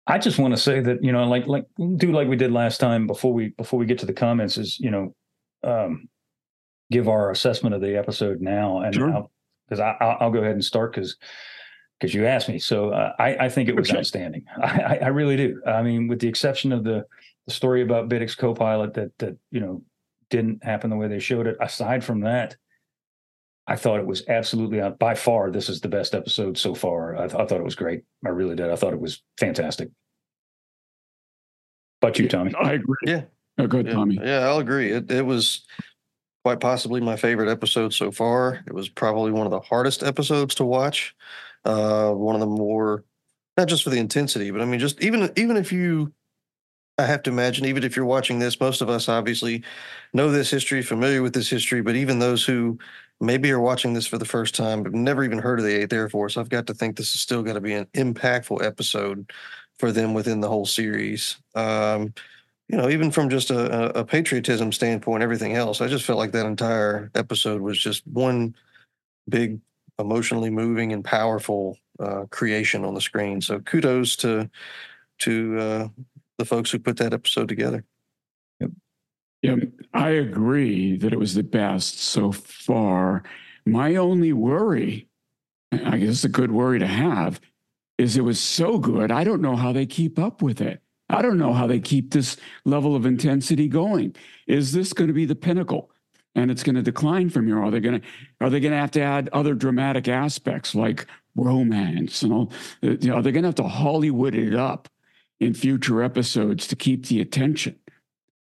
[0.06, 1.66] I just want to say that you know, like like
[1.98, 4.80] do like we did last time before we before we get to the comments is
[4.80, 5.16] you know,
[5.64, 6.10] um,
[6.92, 9.98] give our assessment of the episode now, and because sure.
[10.02, 11.16] I, will go ahead and start because
[12.00, 12.60] because you asked me.
[12.60, 14.00] So uh, I I think it was okay.
[14.00, 14.44] outstanding.
[14.62, 15.62] I, I really do.
[15.66, 17.06] I mean, with the exception of the
[17.46, 19.84] the story about Biddick's co-pilot that that you know
[20.30, 21.58] didn't happen the way they showed it.
[21.60, 22.56] Aside from that,
[23.68, 27.16] I thought it was absolutely by far this is the best episode so far.
[27.16, 28.04] I, th- I thought it was great.
[28.26, 28.70] I really did.
[28.70, 29.90] I thought it was fantastic.
[32.02, 32.54] But you, Tommy?
[32.56, 32.98] I agree.
[33.06, 33.22] Yeah.
[33.58, 33.94] Oh, good, yeah.
[33.94, 34.20] Tommy.
[34.22, 34.92] Yeah, I'll agree.
[34.92, 35.66] It it was
[36.44, 38.64] quite possibly my favorite episode so far.
[38.68, 41.16] It was probably one of the hardest episodes to watch.
[41.64, 43.06] Uh, one of the more
[43.56, 46.12] not just for the intensity, but I mean, just even even if you
[46.98, 49.64] I have to imagine, even if you're watching this, most of us obviously
[50.14, 52.78] know this history, familiar with this history, but even those who
[53.20, 55.94] maybe are watching this for the first time, but never even heard of the 8th
[55.94, 59.32] Air Force, I've got to think this is still going to be an impactful episode
[59.80, 61.38] for them within the whole series.
[61.56, 62.14] Um,
[62.70, 66.32] you know, even from just a, a patriotism standpoint, everything else, I just felt like
[66.34, 68.56] that entire episode was just one
[69.30, 69.60] big
[70.00, 73.42] emotionally moving and powerful uh, creation on the screen.
[73.42, 74.50] So kudos to
[75.20, 75.88] to uh,
[76.38, 77.86] the folks who put that episode together.
[79.44, 79.58] Yeah,
[79.94, 83.24] I agree that it was the best so far.
[83.66, 85.10] My only worry,
[85.74, 87.42] I guess it's a good worry to have,
[87.98, 89.12] is it was so good.
[89.12, 90.82] I don't know how they keep up with it.
[91.10, 94.16] I don't know how they keep this level of intensity going.
[94.48, 95.92] Is this going to be the pinnacle?
[96.36, 97.62] And it's going to decline from here.
[97.62, 98.08] Are they going to
[98.40, 101.06] are they going to have to add other dramatic aspects like
[101.36, 102.54] romance and all?
[102.82, 104.88] Uh, you know, are they going to have to Hollywood it up
[105.46, 107.78] in future episodes to keep the attention?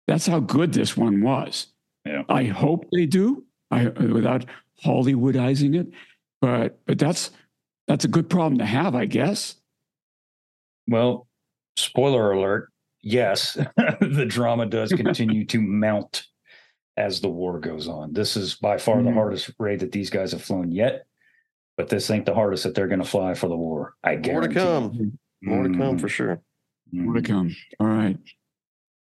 [0.08, 1.68] That's how good this one was.
[2.06, 2.24] Yeah.
[2.30, 3.46] I hope they do.
[3.70, 4.46] I without
[4.84, 5.88] Hollywoodizing it,
[6.42, 7.32] but but that's
[7.88, 9.56] that's a good problem to have, I guess.
[10.88, 11.28] Well,
[11.78, 12.70] spoiler alert.
[13.02, 13.54] Yes,
[14.02, 16.26] the drama does continue to mount
[16.98, 18.14] as the war goes on.
[18.14, 19.06] This is by far mm-hmm.
[19.08, 21.06] the hardest raid that these guys have flown yet,
[21.78, 23.96] but this ain't the hardest that they're going to fly for the war.
[24.04, 24.32] I guarantee.
[24.34, 25.20] More to come.
[25.42, 25.74] More mm-hmm.
[25.74, 26.42] to come for sure.
[26.92, 27.56] More to come.
[27.80, 28.18] All right.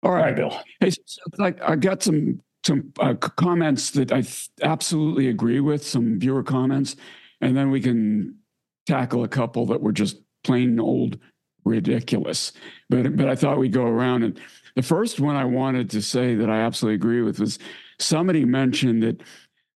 [0.02, 0.60] All right, All right Bill.
[0.80, 5.86] Hey, so, like I got some some uh, comments that I th- absolutely agree with.
[5.86, 6.96] Some viewer comments,
[7.40, 8.38] and then we can
[8.86, 11.18] tackle a couple that were just plain old
[11.64, 12.52] ridiculous.
[12.88, 14.40] But but I thought we'd go around and
[14.76, 17.58] the first one I wanted to say that I absolutely agree with was
[17.98, 19.22] somebody mentioned that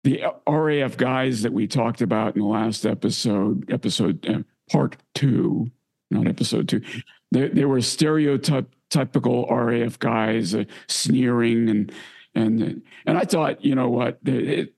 [0.03, 4.39] the RAF guys that we talked about in the last episode, episode uh,
[4.69, 5.71] part two,
[6.11, 6.81] not episode two,
[7.31, 11.91] they, they were stereotypical RAF guys, uh, sneering and
[12.35, 14.73] and and I thought, you know what, it,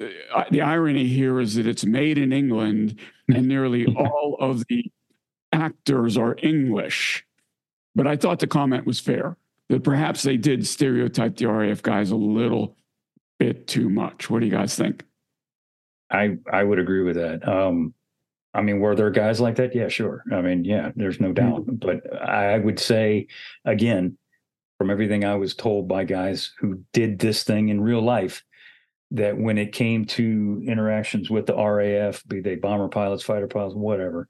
[0.00, 2.98] uh, the irony here is that it's made in England,
[3.28, 4.90] and nearly all of the
[5.52, 7.24] actors are English.
[7.94, 9.36] But I thought the comment was fair
[9.68, 12.76] that perhaps they did stereotype the RAF guys a little
[13.38, 14.30] bit too much.
[14.30, 15.04] What do you guys think?
[16.10, 17.46] I I would agree with that.
[17.46, 17.94] Um,
[18.54, 19.74] I mean, were there guys like that?
[19.74, 20.24] Yeah, sure.
[20.32, 21.66] I mean, yeah, there's no doubt.
[21.66, 21.76] Mm-hmm.
[21.76, 23.28] But I would say,
[23.64, 24.16] again,
[24.78, 28.42] from everything I was told by guys who did this thing in real life,
[29.10, 33.74] that when it came to interactions with the RAF, be they bomber pilots, fighter pilots,
[33.74, 34.28] whatever,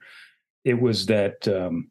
[0.65, 1.91] it was that um,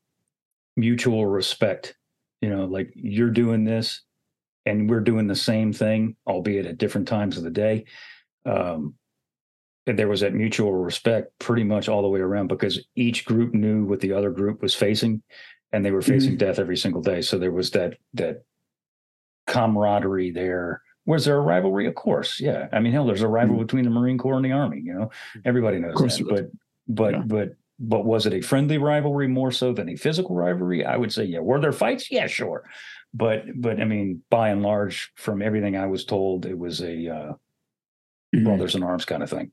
[0.75, 1.95] mutual respect.
[2.41, 4.01] You know, like you're doing this,
[4.65, 7.85] and we're doing the same thing, albeit at different times of the day.
[8.45, 8.95] Um,
[9.95, 13.85] there was that mutual respect pretty much all the way around because each group knew
[13.85, 15.21] what the other group was facing,
[15.71, 16.45] and they were facing mm-hmm.
[16.45, 17.21] death every single day.
[17.21, 18.43] So there was that that
[19.47, 21.87] camaraderie there was there a rivalry?
[21.87, 22.67] Of course, yeah.
[22.73, 23.63] I mean, hell, there's a rival mm-hmm.
[23.63, 24.81] between the Marine Corps and the Army.
[24.83, 25.11] You know,
[25.45, 26.27] everybody knows that.
[26.29, 26.51] But
[26.87, 27.21] but yeah.
[27.25, 30.85] but but was it a friendly rivalry more so than a physical rivalry?
[30.85, 31.39] I would say, yeah.
[31.39, 32.11] Were there fights?
[32.11, 32.69] Yeah, sure.
[33.13, 37.07] But but I mean, by and large, from everything I was told, it was a
[37.07, 37.33] uh,
[38.35, 38.43] mm-hmm.
[38.43, 39.51] brothers in arms kind of thing.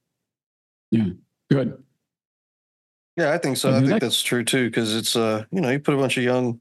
[0.94, 1.08] Yeah,
[1.50, 1.82] good.
[3.16, 3.74] Yeah, I think so.
[3.74, 6.22] I think that's true too, because it's uh, you know, you put a bunch of
[6.22, 6.60] young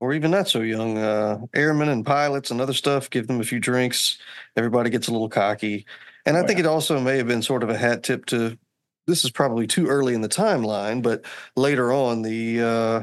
[0.00, 3.10] or even not so young uh, airmen and pilots and other stuff.
[3.10, 4.18] Give them a few drinks.
[4.56, 5.84] Everybody gets a little cocky.
[6.24, 8.58] And I think it also may have been sort of a hat tip to
[9.06, 11.24] this is probably too early in the timeline, but
[11.56, 13.00] later on the uh,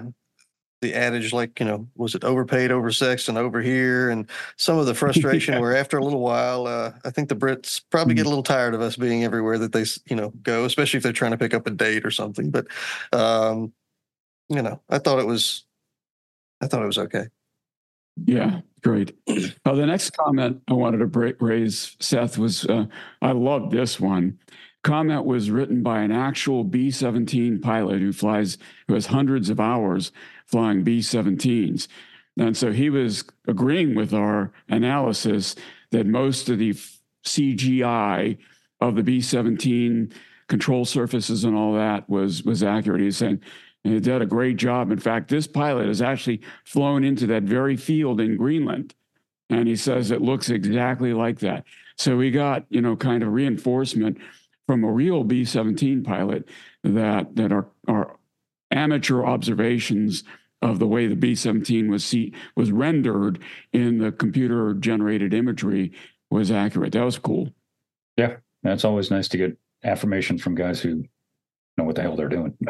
[0.85, 4.85] the adage like you know was it overpaid, oversexed, and over here, and some of
[4.85, 5.59] the frustration yeah.
[5.59, 8.73] where after a little while, uh, I think the Brits probably get a little tired
[8.73, 11.53] of us being everywhere that they you know go, especially if they're trying to pick
[11.53, 12.51] up a date or something.
[12.51, 12.67] But
[13.11, 13.73] um,
[14.49, 15.65] you know, I thought it was
[16.61, 17.27] I thought it was okay.
[18.25, 19.15] Yeah, great.
[19.27, 22.85] Uh, the next comment I wanted to break, raise, Seth, was uh,
[23.21, 24.39] I love this one.
[24.83, 29.59] Comment was written by an actual B 17 pilot who flies, who has hundreds of
[29.59, 30.11] hours
[30.47, 31.87] flying B 17s.
[32.37, 35.55] And so he was agreeing with our analysis
[35.91, 36.73] that most of the
[37.25, 38.37] CGI
[38.81, 40.11] of the B 17
[40.47, 43.01] control surfaces and all that was was accurate.
[43.01, 43.41] He's saying
[43.85, 44.91] and he did a great job.
[44.91, 48.95] In fact, this pilot has actually flown into that very field in Greenland.
[49.51, 51.65] And he says it looks exactly like that.
[51.95, 54.17] So we got, you know, kind of reinforcement
[54.65, 56.49] from a real B 17 pilot
[56.83, 58.17] that, that our, our
[58.71, 60.23] amateur observations
[60.61, 63.39] of the way the B 17 was, see, was rendered
[63.73, 65.91] in the computer generated imagery
[66.31, 66.93] was accurate.
[66.93, 67.53] That was cool.
[68.17, 71.03] Yeah, that's always nice to get affirmation from guys who
[71.77, 72.57] know what the hell they're doing.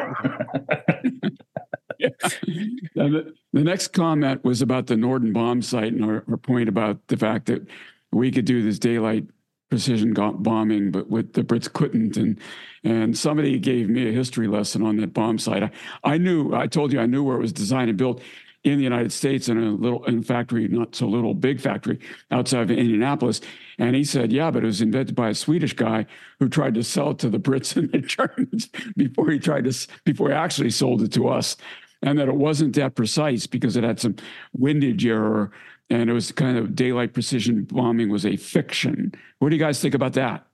[1.98, 7.06] the, the, next comment was about the Norden bomb sight and our, our, point about
[7.06, 7.66] the fact that
[8.12, 9.24] we could do this daylight
[9.68, 12.16] precision bombing, but with the Brits couldn't.
[12.16, 12.38] And
[12.84, 15.64] and somebody gave me a history lesson on that bomb sight.
[15.64, 15.70] I,
[16.04, 18.22] I knew, I told you, I knew where it was designed and built.
[18.62, 21.98] in the United States in a little in factory, not so little, big factory
[22.30, 23.40] outside of Indianapolis.
[23.78, 26.06] And he said, yeah, but it was invented by a Swedish guy
[26.40, 29.88] who tried to sell it to the Brits and the Germans before he tried to
[30.04, 31.56] before he actually sold it to us.
[32.02, 34.16] And that it wasn't that precise because it had some
[34.52, 35.50] windage error
[35.90, 39.12] and it was kind of daylight precision bombing was a fiction.
[39.38, 40.46] What do you guys think about that?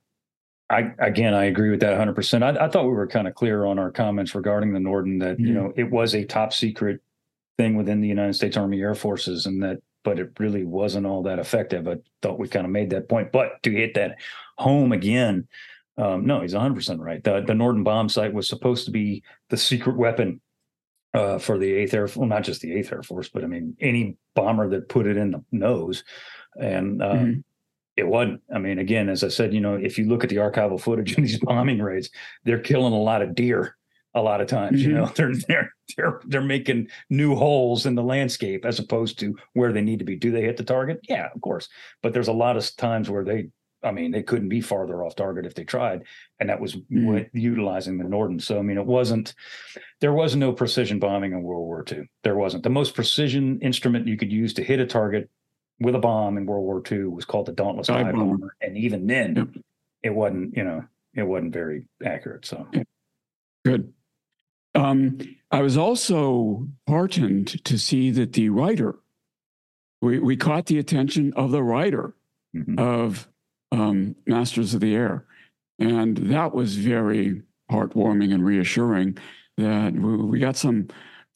[0.69, 2.15] I again, I agree with that 100.
[2.15, 5.19] percent I, I, thought we were kind of clear on our comments regarding the Norden
[5.19, 5.45] that mm-hmm.
[5.45, 7.01] you know it was a top secret
[7.57, 11.23] thing within the United States Army Air Forces, and that but it really wasn't all
[11.23, 11.87] that effective.
[11.87, 14.17] I thought we kind of made that point, but to hit that
[14.57, 15.47] home again,
[15.97, 17.23] um, no, he's 100 percent right.
[17.23, 20.41] The the Norden bomb sight was supposed to be the secret weapon
[21.13, 23.75] uh, for the Eighth Air, well, not just the Eighth Air Force, but I mean
[23.79, 26.03] any bomber that put it in the nose,
[26.59, 27.01] and.
[27.01, 27.39] Um, mm-hmm
[27.95, 28.41] it wasn't.
[28.53, 31.17] I mean, again, as I said, you know, if you look at the archival footage
[31.17, 32.09] in these bombing raids,
[32.43, 33.75] they're killing a lot of deer
[34.15, 34.81] a lot of times.
[34.81, 34.89] Mm-hmm.
[34.89, 39.35] You know, they're they're they're they're making new holes in the landscape as opposed to
[39.53, 40.15] where they need to be.
[40.15, 40.99] Do they hit the target?
[41.07, 41.69] Yeah, of course.
[42.01, 43.49] But there's a lot of times where they
[43.83, 46.03] I mean, they couldn't be farther off target if they tried,
[46.39, 47.37] and that was mm-hmm.
[47.37, 48.39] utilizing the Norden.
[48.39, 49.33] So, I mean, it wasn't.
[49.99, 52.09] There was no precision bombing in World War II.
[52.23, 52.63] There wasn't.
[52.63, 55.29] The most precision instrument you could use to hit a target
[55.79, 58.37] with a bomb in World War II was called the Dauntless Dive bomber.
[58.37, 59.47] bomber, and even then, yep.
[60.01, 62.45] it wasn't you know it wasn't very accurate.
[62.45, 62.67] So
[63.65, 63.93] good.
[64.75, 65.19] Um,
[65.51, 68.95] I was also heartened to see that the writer,
[70.01, 72.15] we we caught the attention of the writer
[72.55, 72.79] mm-hmm.
[72.79, 73.27] of
[73.73, 75.25] um, Masters of the Air,
[75.79, 79.17] and that was very heartwarming and reassuring
[79.57, 80.87] that we, got some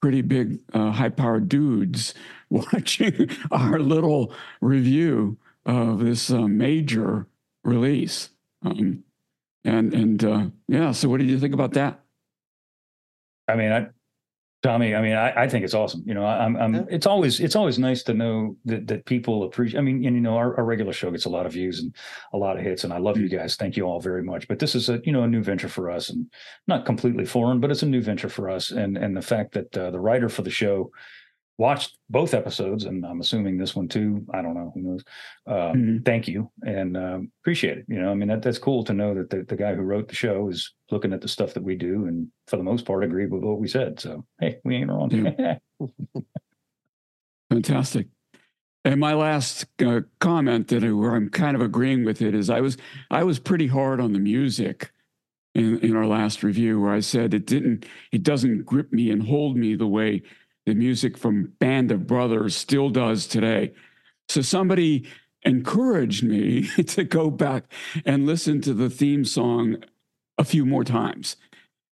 [0.01, 2.13] pretty big uh, high powered dudes
[2.49, 4.31] watching our little
[4.61, 7.27] review of this uh, major
[7.63, 8.29] release.
[8.63, 9.03] Um,
[9.63, 11.99] and and uh, yeah, so what did you think about that?
[13.47, 13.87] I mean, I,
[14.63, 16.03] Tommy, I mean, I, I think it's awesome.
[16.05, 16.83] You know, I'm, I'm, yeah.
[16.89, 20.21] it's always, it's always nice to know that, that people appreciate, I mean, and, you
[20.21, 21.95] know, our, our regular show gets a lot of views and
[22.33, 23.37] a lot of hits and I love you mm.
[23.37, 23.55] guys.
[23.55, 24.47] Thank you all very much.
[24.47, 26.25] But this is a, you know, a new venture for us and
[26.65, 28.71] not completely foreign, but it's a new venture for us.
[28.71, 30.91] And, and the fact that uh, the writer for the show
[31.57, 34.25] watched both episodes, and I'm assuming this one too.
[34.33, 34.71] I don't know.
[34.73, 35.03] Who knows?
[35.47, 35.97] Um, mm-hmm.
[36.03, 37.85] Thank you and um, appreciate it.
[37.87, 40.07] You know, I mean, that, that's cool to know that the, the guy who wrote
[40.07, 43.03] the show is looking at the stuff that we do, and for the most part,
[43.03, 43.99] agree with what we said.
[43.99, 45.09] So, hey, we ain't wrong.
[45.11, 45.57] Yeah.
[47.49, 48.07] Fantastic.
[48.85, 52.49] And my last uh, comment that I, where I'm kind of agreeing with it is
[52.49, 52.77] I was
[53.11, 54.91] I was pretty hard on the music
[55.55, 59.21] in in our last review where I said it didn't it doesn't grip me and
[59.21, 60.21] hold me the way
[60.67, 63.71] the music from Band of Brothers still does today.
[64.27, 65.07] So somebody
[65.43, 67.71] encouraged me to go back
[68.05, 69.77] and listen to the theme song
[70.37, 71.37] a few more times.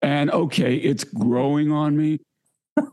[0.02, 2.20] And okay, it's growing on me,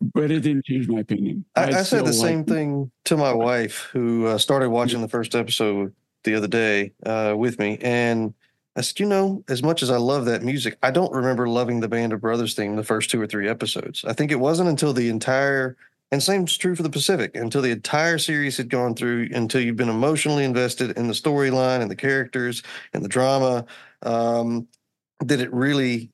[0.01, 1.45] but it didn't change my opinion.
[1.55, 2.47] I, I, said the same it.
[2.47, 7.35] thing to my wife, who uh, started watching the first episode the other day uh,
[7.37, 7.77] with me.
[7.81, 8.33] And
[8.81, 11.87] Said, you know, as much as I love that music, I don't remember loving the
[11.87, 14.05] Band of Brothers theme the first two or three episodes.
[14.05, 15.75] I think it wasn't until the entire,
[16.11, 19.75] and same's true for the Pacific, until the entire series had gone through, until you've
[19.75, 22.61] been emotionally invested in the storyline and the characters
[22.93, 23.65] and the drama,
[24.03, 24.67] um,
[25.21, 26.11] that it really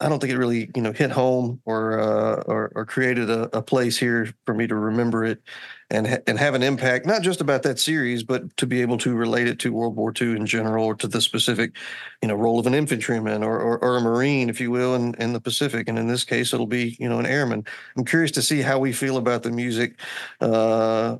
[0.00, 3.56] I don't think it really, you know, hit home or uh, or, or created a,
[3.56, 5.40] a, place here for me to remember it
[5.88, 8.98] and ha- and have an impact, not just about that series, but to be able
[8.98, 11.76] to relate it to World War II in general, or to the specific,
[12.20, 15.14] you know, role of an infantryman or or, or a marine, if you will, in,
[15.14, 15.88] in the Pacific.
[15.88, 17.64] And in this case, it'll be, you know, an airman.
[17.96, 20.00] I'm curious to see how we feel about the music.
[20.40, 21.18] Uh,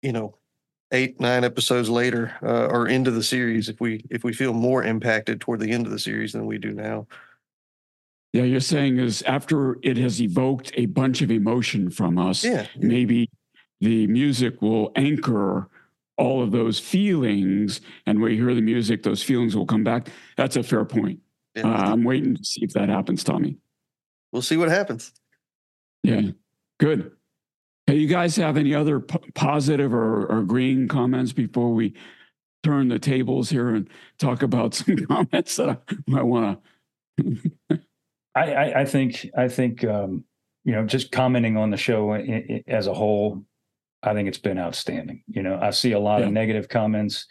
[0.00, 0.36] you know,
[0.92, 4.84] eight nine episodes later uh, or into the series if we if we feel more
[4.84, 7.06] impacted toward the end of the series than we do now
[8.34, 12.66] yeah, you're saying is after it has evoked a bunch of emotion from us, yeah.
[12.76, 13.30] maybe
[13.80, 15.68] the music will anchor
[16.16, 17.80] all of those feelings.
[18.06, 20.08] And when you hear the music, those feelings will come back.
[20.36, 21.20] That's a fair point.
[21.54, 21.68] Yeah.
[21.68, 23.56] Uh, I'm waiting to see if that happens, Tommy.
[24.32, 25.12] We'll see what happens.
[26.02, 26.22] Yeah,
[26.80, 27.12] good.
[27.86, 31.94] Hey, you guys have any other p- positive or, or green comments before we
[32.64, 35.76] turn the tables here and talk about some comments that I
[36.08, 36.58] might want
[37.18, 37.78] to?
[38.34, 40.24] I, I, I think I think um,
[40.64, 42.14] you know just commenting on the show
[42.66, 43.44] as a whole,
[44.02, 45.22] I think it's been outstanding.
[45.28, 46.26] You know, I see a lot yeah.
[46.26, 47.26] of negative comments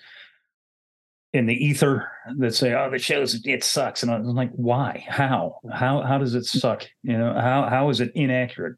[1.33, 5.05] in the ether that say, "Oh, the show's it sucks," and I'm like, "Why?
[5.07, 5.57] How?
[5.71, 6.01] How?
[6.01, 6.87] How does it suck?
[7.01, 8.77] You know, how how is it inaccurate?"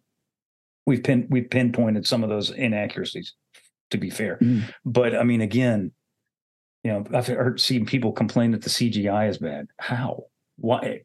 [0.85, 3.33] We've pin we've pinpointed some of those inaccuracies,
[3.91, 4.63] to be fair, mm.
[4.85, 5.91] but I mean, again,
[6.83, 9.67] you know, I've heard seen people complain that the CGI is bad.
[9.79, 10.25] How?
[10.57, 11.01] Why?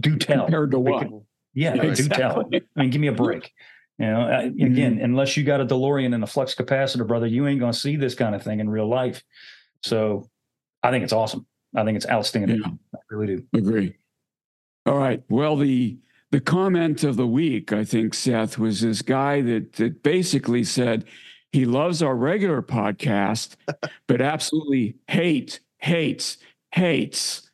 [0.00, 1.08] Do tell compared to what?
[1.54, 2.48] yeah, do tell.
[2.52, 3.52] I mean, give me a break.
[3.98, 5.04] You know, I, again, mm-hmm.
[5.04, 7.96] unless you got a DeLorean and a flux capacitor, brother, you ain't going to see
[7.96, 9.24] this kind of thing in real life.
[9.82, 10.28] So
[10.82, 11.46] I think it's awesome.
[11.76, 12.60] I think it's outstanding.
[12.64, 12.72] Yeah.
[12.94, 13.44] I really do.
[13.54, 13.96] Agree.
[14.86, 15.22] All right.
[15.28, 15.98] Well, the
[16.30, 21.04] the comment of the week, I think, Seth, was this guy that that basically said
[21.50, 23.56] he loves our regular podcast,
[24.06, 26.38] but absolutely hates, hates,
[26.72, 27.47] hates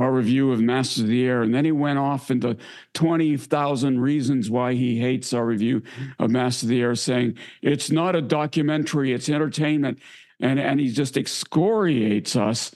[0.00, 1.42] our review of Masters of the Air.
[1.42, 2.56] And then he went off into
[2.94, 5.82] 20,000 reasons why he hates our review
[6.18, 9.98] of Masters of the Air, saying it's not a documentary, it's entertainment.
[10.40, 12.72] And, and he just excoriates us.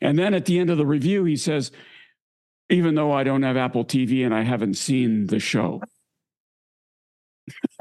[0.00, 1.72] And then at the end of the review, he says,
[2.68, 5.82] even though I don't have Apple TV and I haven't seen the show.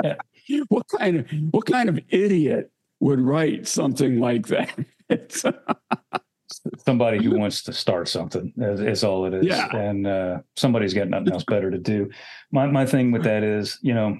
[0.70, 4.74] what kind of what kind of idiot would write something like that?
[6.86, 9.46] somebody who wants to start something is, is all it is.
[9.46, 9.76] Yeah.
[9.76, 12.10] And uh, somebody's got nothing else better to do.
[12.52, 14.18] My my thing with that is, you know,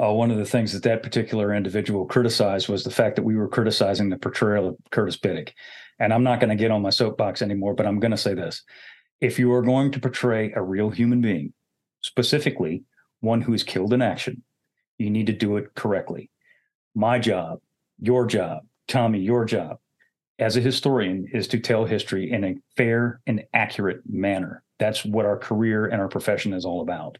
[0.00, 3.36] uh, one of the things that that particular individual criticized was the fact that we
[3.36, 5.52] were criticizing the portrayal of Curtis Biddick.
[5.98, 8.34] And I'm not going to get on my soapbox anymore, but I'm going to say
[8.34, 8.62] this.
[9.20, 11.52] If you are going to portray a real human being,
[12.00, 12.84] specifically
[13.20, 14.42] one who is killed in action,
[14.96, 16.30] you need to do it correctly.
[16.94, 17.60] My job,
[17.98, 19.78] your job, Tommy, your job
[20.40, 24.62] as a historian is to tell history in a fair and accurate manner.
[24.78, 27.18] That's what our career and our profession is all about.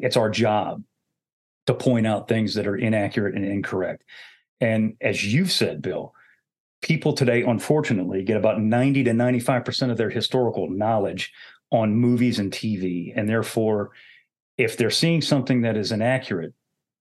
[0.00, 0.82] It's our job
[1.66, 4.04] to point out things that are inaccurate and incorrect.
[4.60, 6.12] And as you've said, Bill,
[6.82, 11.32] people today, unfortunately, get about 90 to 95% of their historical knowledge
[11.70, 13.12] on movies and TV.
[13.14, 13.90] And therefore,
[14.58, 16.52] if they're seeing something that is inaccurate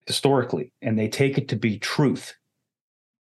[0.06, 2.36] historically and they take it to be truth,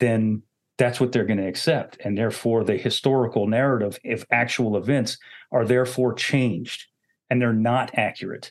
[0.00, 0.42] then
[0.82, 1.96] that's what they're going to accept.
[2.00, 5.16] And therefore, the historical narrative of actual events
[5.52, 6.86] are therefore changed
[7.30, 8.50] and they're not accurate.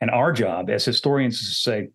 [0.00, 1.88] And our job as historians is to say,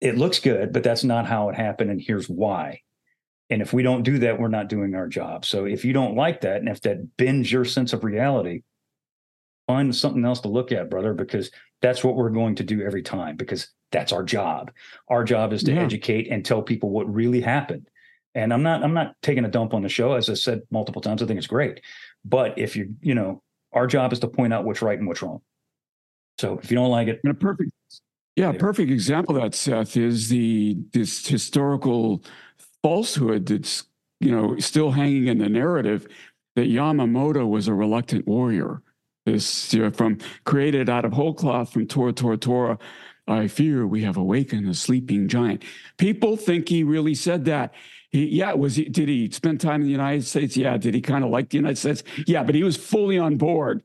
[0.00, 1.92] it looks good, but that's not how it happened.
[1.92, 2.80] And here's why.
[3.50, 5.44] And if we don't do that, we're not doing our job.
[5.44, 8.62] So if you don't like that, and if that bends your sense of reality,
[9.68, 11.52] find something else to look at, brother, because
[11.82, 14.72] that's what we're going to do every time, because that's our job.
[15.06, 15.82] Our job is to yeah.
[15.82, 17.86] educate and tell people what really happened.
[18.34, 20.14] And I'm not I'm not taking a dump on the show.
[20.14, 21.80] As I said multiple times, I think it's great.
[22.24, 25.22] But if you you know, our job is to point out what's right and what's
[25.22, 25.40] wrong.
[26.38, 27.72] So if you don't like it, and a perfect
[28.36, 32.24] yeah, perfect example of that, Seth, is the this historical
[32.82, 33.84] falsehood that's
[34.20, 36.06] you know still hanging in the narrative
[36.56, 38.82] that Yamamoto was a reluctant warrior.
[39.26, 42.78] This you know, from created out of whole cloth from Tora Tora Tora.
[43.28, 45.62] I fear we have awakened a sleeping giant.
[45.96, 47.72] People think he really said that.
[48.12, 48.84] He, yeah, was he?
[48.84, 50.56] Did he spend time in the United States?
[50.56, 50.76] Yeah.
[50.76, 52.04] Did he kind of like the United States?
[52.26, 53.82] Yeah, but he was fully on board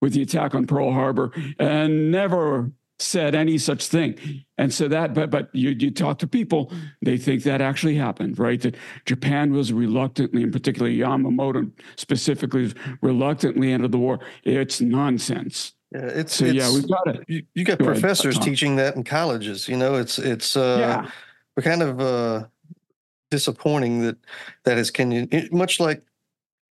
[0.00, 2.70] with the attack on Pearl Harbor and never
[3.00, 4.18] said any such thing.
[4.56, 8.38] And so that, but but you you talk to people, they think that actually happened,
[8.38, 8.60] right?
[8.60, 14.18] That Japan was reluctantly, and particularly Yamamoto specifically, reluctantly entered the war.
[14.42, 15.74] It's nonsense.
[15.92, 17.24] Yeah, it's so it's, yeah, we've got it.
[17.28, 19.68] You, you got Go professors ahead, teaching that in colleges.
[19.68, 21.10] You know, it's it's uh, yeah.
[21.56, 22.46] we're kind of uh,
[23.30, 24.16] disappointing that
[24.64, 26.02] that is can you much like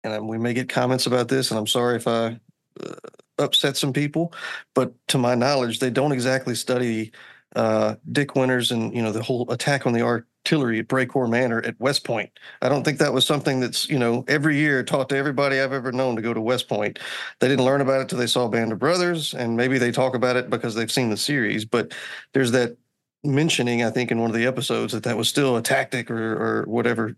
[0.04, 2.39] and we may get comments about this and i'm sorry if i
[2.82, 2.95] uh,
[3.39, 4.34] upset some people
[4.76, 7.12] but to my knowledge they don't exactly study
[7.56, 11.62] uh, dick winters and you know the whole attack on the artillery at brecourt manor
[11.62, 12.30] at west point.
[12.62, 15.72] I don't think that was something that's you know every year taught to everybody i've
[15.72, 16.99] ever known to go to west point.
[17.39, 20.16] They didn't learn about it till they saw band of brothers and maybe they talk
[20.16, 21.93] about it because they've seen the series but
[22.34, 22.76] there's that
[23.24, 26.34] mentioning, I think, in one of the episodes that that was still a tactic or
[26.34, 27.15] or whatever.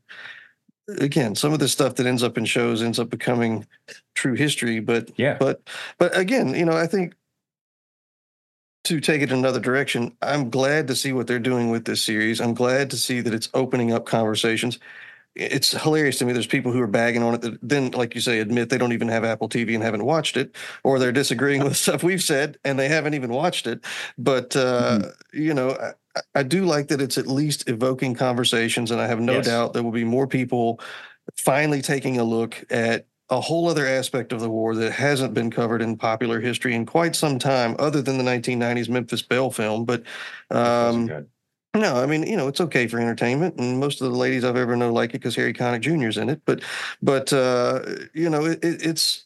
[0.99, 3.65] Again, some of the stuff that ends up in shows ends up becoming
[4.13, 4.79] true history.
[4.79, 5.61] But yeah, but
[5.97, 7.15] but again, you know, I think
[8.85, 12.39] to take it another direction, I'm glad to see what they're doing with this series.
[12.39, 14.79] I'm glad to see that it's opening up conversations.
[15.35, 16.31] It's hilarious to me.
[16.31, 18.93] There's people who are bagging on it that then, like you say, admit they don't
[18.93, 22.57] even have Apple TV and haven't watched it, or they're disagreeing with stuff we've said
[22.63, 23.83] and they haven't even watched it.
[24.17, 25.41] But uh, mm-hmm.
[25.41, 25.77] you know,
[26.33, 29.45] I do like that it's at least evoking conversations, and I have no yes.
[29.45, 30.79] doubt there will be more people
[31.35, 35.49] finally taking a look at a whole other aspect of the war that hasn't been
[35.49, 39.83] covered in popular history in quite some time, other than the 1990s Memphis Belle film.
[39.85, 40.03] But
[40.51, 41.27] um,
[41.75, 44.55] no, I mean, you know, it's okay for entertainment, and most of the ladies I've
[44.55, 46.07] ever known like it because Harry Connick Jr.
[46.07, 46.41] is in it.
[46.45, 46.61] But,
[47.01, 47.81] but uh,
[48.13, 49.25] you know, it, it's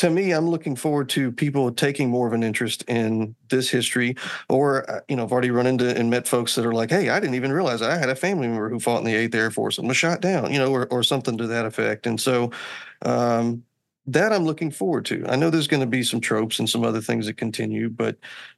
[0.00, 4.16] to me, I'm looking forward to people taking more of an interest in this history.
[4.48, 7.10] Or, uh, you know, I've already run into and met folks that are like, hey,
[7.10, 9.50] I didn't even realize I had a family member who fought in the 8th Air
[9.50, 12.06] Force and was shot down, you know, or, or something to that effect.
[12.06, 12.50] And so,
[13.02, 13.62] um,
[14.12, 15.24] that I'm looking forward to.
[15.28, 18.16] I know there's going to be some tropes and some other things that continue, but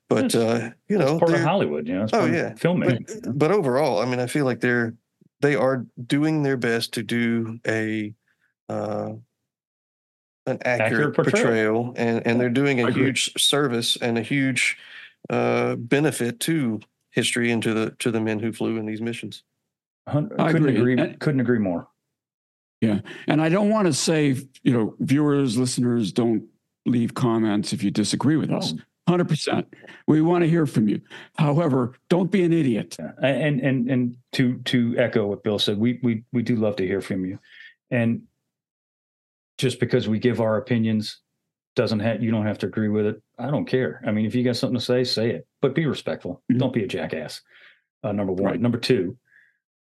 [0.09, 2.05] but uh, you know, It's part of Hollywood, you know.
[2.05, 2.53] It's Oh, part of yeah.
[2.53, 3.23] filmmaking.
[3.25, 4.95] but, but overall, I mean, I feel like they're
[5.41, 8.15] they are doing their best to do a
[8.69, 9.13] uh,
[10.47, 11.33] an accurate, portrayal.
[11.45, 13.05] portrayal, and and they're doing a agree.
[13.05, 14.77] huge service and a huge
[15.31, 16.81] uh, benefit to
[17.11, 19.43] history and to the to the men who flew in these missions.
[20.07, 20.13] I
[20.53, 20.95] couldn't agree.
[20.95, 21.15] agree.
[21.17, 21.87] Couldn't agree more.
[23.27, 26.45] And I don't want to say, you know, viewers, listeners, don't
[26.85, 28.75] leave comments if you disagree with us.
[29.09, 29.65] 100%.
[30.07, 31.01] We want to hear from you.
[31.37, 32.97] However, don't be an idiot.
[32.99, 33.13] Yeah.
[33.21, 36.87] And and and to to echo what Bill said, we we we do love to
[36.87, 37.39] hear from you.
[37.91, 38.23] And
[39.59, 41.21] just because we give our opinions
[41.75, 43.23] doesn't have you don't have to agree with it.
[43.39, 44.03] I don't care.
[44.07, 46.43] I mean, if you got something to say, say it, but be respectful.
[46.51, 46.59] Mhm.
[46.59, 47.41] Don't be a jackass.
[48.05, 48.45] Uh, number one.
[48.45, 48.61] Right.
[48.61, 49.17] Number two,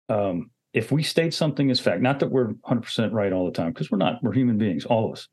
[0.08, 3.72] um, if we state something as fact, not that we're 100% right all the time,
[3.72, 4.22] because we're not.
[4.22, 5.28] We're human beings, all of us.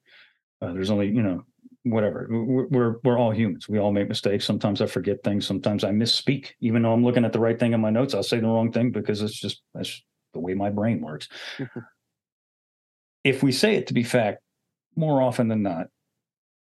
[0.62, 1.44] Uh, there's only you know
[1.84, 2.28] whatever.
[2.30, 3.68] We're, we're we're all humans.
[3.68, 4.46] We all make mistakes.
[4.46, 5.46] Sometimes I forget things.
[5.46, 6.52] Sometimes I misspeak.
[6.62, 8.72] Even though I'm looking at the right thing in my notes, I'll say the wrong
[8.72, 10.02] thing because it's just that's
[10.34, 11.28] the way my brain works.
[13.24, 14.40] if we say it to be fact,
[14.96, 15.88] more often than not,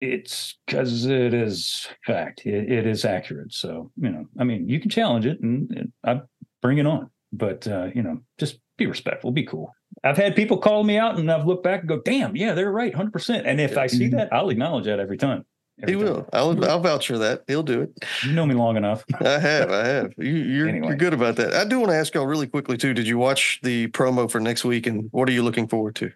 [0.00, 2.44] it's because it is fact.
[2.44, 3.52] It, it is accurate.
[3.52, 6.22] So you know, I mean, you can challenge it, and, and I
[6.60, 7.10] bring it on.
[7.36, 9.30] But uh, you know, just be respectful.
[9.32, 9.72] Be cool.
[10.02, 12.70] I've had people call me out, and I've looked back and go, "Damn, yeah, they're
[12.72, 14.12] right, hundred percent." And if I see Mhm.
[14.12, 15.44] that, I'll acknowledge that every time.
[15.86, 15.98] He time.
[15.98, 16.28] will.
[16.32, 17.42] I'll I'll vouch for that.
[17.48, 17.90] He'll do it.
[18.24, 19.04] You know me long enough.
[19.20, 19.70] I have.
[19.72, 20.12] I have.
[20.18, 20.88] You, you're Anyway.
[20.88, 21.52] you're good about that.
[21.54, 22.94] I do want to ask y'all really quickly too.
[22.94, 26.10] Did you watch the promo for next week, and what are you looking forward to?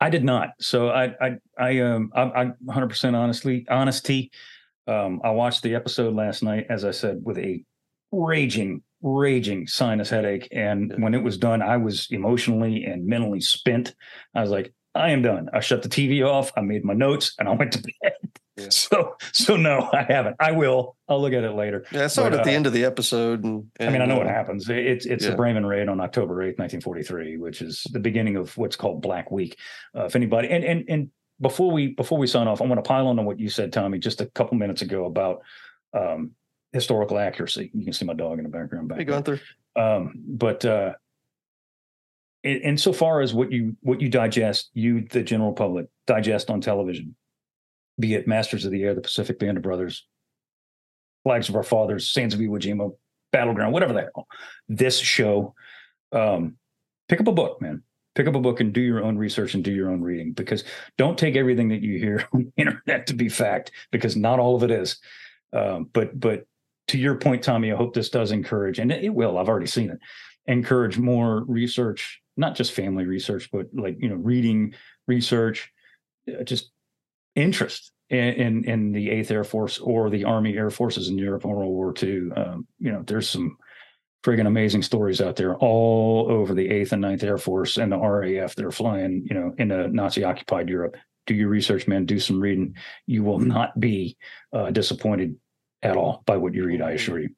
[0.00, 0.50] I did not.
[0.60, 4.30] So I I I um I, I 100% honestly honesty.
[4.86, 7.62] Um, I watched the episode last night, as I said, with a
[8.12, 13.94] raging raging sinus headache, and when it was done, I was emotionally and mentally spent.
[14.34, 15.48] I was like, I am done.
[15.52, 16.50] I shut the TV off.
[16.56, 17.92] I made my notes, and I went to bed.
[18.02, 18.12] Yeah.
[18.70, 20.36] So so no, I haven't.
[20.40, 20.96] I will.
[21.10, 21.84] I'll look at it later.
[21.92, 24.00] Yeah, I saw But, it at the uh, end of the episode, and, I mean,
[24.00, 24.66] I know what uh, happens.
[24.70, 25.32] It- It's it's yeah.
[25.32, 28.74] the Bremen raid on October eighth, nineteen forty three, which is the beginning of what's
[28.74, 29.58] called Black Week.
[29.94, 32.88] Uh, if anybody and and and before we before we sign off, I want to
[32.88, 35.42] pile on to what you said, Tommy, just a couple minutes ago about
[35.92, 36.30] um,
[36.76, 37.70] historical accuracy.
[37.74, 38.98] You can see my dog in the background back.
[38.98, 39.14] Hey, there.
[39.14, 39.40] Gunther.
[39.74, 40.92] Um, but uh,
[42.44, 47.16] in, insofar as what you what you digest, you the general public digest on television,
[47.98, 50.06] be it Masters of the Air, the Pacific Band of Brothers,
[51.24, 52.92] Flags of Our Fathers, Sands of Iwo Jima,
[53.32, 54.28] Battleground, whatever the hell,
[54.68, 55.54] this show,
[56.12, 56.56] um,
[57.08, 57.82] pick up a book, man.
[58.14, 60.64] Pick up a book and do your own research and do your own reading because
[60.96, 64.56] don't take everything that you hear on the internet to be fact because not all
[64.56, 64.98] of it is.
[65.52, 66.46] Um, but but
[66.88, 69.38] to your point, Tommy, I hope this does encourage, and it will.
[69.38, 69.98] I've already seen it.
[70.46, 74.74] Encourage more research, not just family research, but like you know, reading
[75.08, 75.72] research,
[76.28, 76.70] uh, just
[77.34, 81.44] interest in, in in the Eighth Air Force or the Army Air Forces in Europe
[81.44, 82.30] in World War II.
[82.36, 83.56] Um, you know, there's some
[84.24, 87.98] friggin' amazing stories out there all over the Eighth and Ninth Air Force and the
[87.98, 90.96] RAF that are flying, you know, in a Nazi occupied Europe.
[91.26, 92.06] Do your research, man.
[92.06, 92.76] Do some reading.
[93.06, 94.16] You will not be
[94.52, 95.36] uh, disappointed
[95.82, 96.82] at all by what you read.
[96.82, 97.30] I assure you.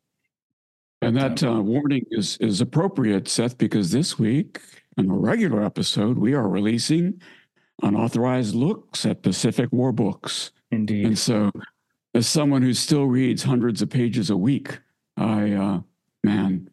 [1.01, 4.61] And that uh, warning is is appropriate, Seth, because this week
[4.97, 7.21] in a regular episode, we are releasing
[7.83, 10.51] unauthorized looks at Pacific War books.
[10.71, 11.07] Indeed.
[11.07, 11.51] And so,
[12.15, 14.79] as someone who still reads hundreds of pages a week,
[15.17, 15.81] I, uh,
[16.25, 16.69] man,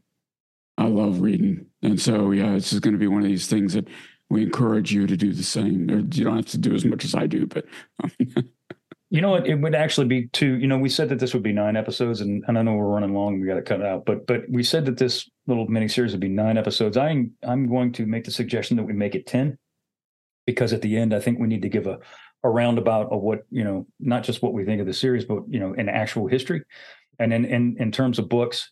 [0.77, 1.67] I love reading.
[1.81, 3.87] And so, yeah, this is going to be one of these things that
[4.29, 5.89] we encourage you to do the same.
[5.89, 7.65] Or you don't have to do as much as I do, but
[9.11, 9.47] You know what?
[9.47, 10.57] It would actually be two.
[10.57, 12.87] You know, we said that this would be nine episodes, and, and I know we're
[12.87, 13.39] running long.
[13.39, 16.21] We got to cut out, but but we said that this little mini series would
[16.21, 16.97] be nine episodes.
[16.97, 19.57] I'm I'm going to make the suggestion that we make it ten,
[20.47, 21.99] because at the end, I think we need to give a
[22.43, 25.43] a roundabout of what you know, not just what we think of the series, but
[25.49, 26.63] you know, an actual history.
[27.19, 28.69] And in in in terms of books,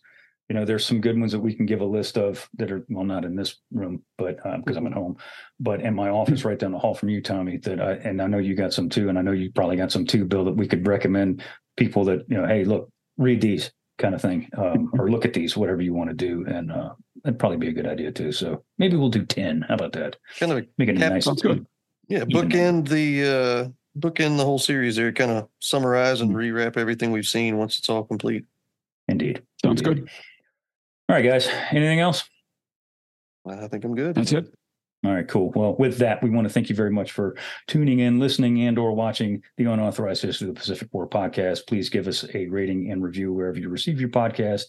[0.48, 2.84] you know, there's some good ones that we can give a list of that are
[2.90, 5.16] well, not in this room, but because I'm at home,
[5.58, 7.56] but in my office right down the hall from you, Tommy.
[7.58, 9.90] That I and I know you got some too, and I know you probably got
[9.92, 10.44] some too, Bill.
[10.44, 11.42] That we could recommend
[11.78, 15.32] people that you know, hey, look, read these kind of thing, um, or look at
[15.32, 16.92] these, whatever you want to do, and uh,
[17.22, 18.30] that'd probably be a good idea too.
[18.32, 19.62] So maybe we'll do ten.
[19.66, 20.16] How about that?
[20.38, 21.24] Kind of Make it Cap- nice.
[21.24, 21.64] sounds good.
[22.08, 23.68] yeah, bookend the uh
[23.98, 26.36] bookend the whole series there, kind of summarize and Mhm.
[26.36, 28.44] rewrap everything we've seen once it's all complete.
[29.08, 29.42] Indeed.
[29.62, 30.08] sounds good.
[31.08, 31.48] All right, guys.
[31.70, 32.24] Anything else?
[33.46, 34.14] I think I'm good.
[34.14, 34.46] That's it.
[35.04, 35.52] All right, cool.
[35.54, 37.36] Well, with that, we want to thank you very much for
[37.66, 41.66] tuning in, listening, and or watching the Unauthorized History of the Pacific War podcast.
[41.66, 44.62] Please give us a rating and review wherever you receive your podcast.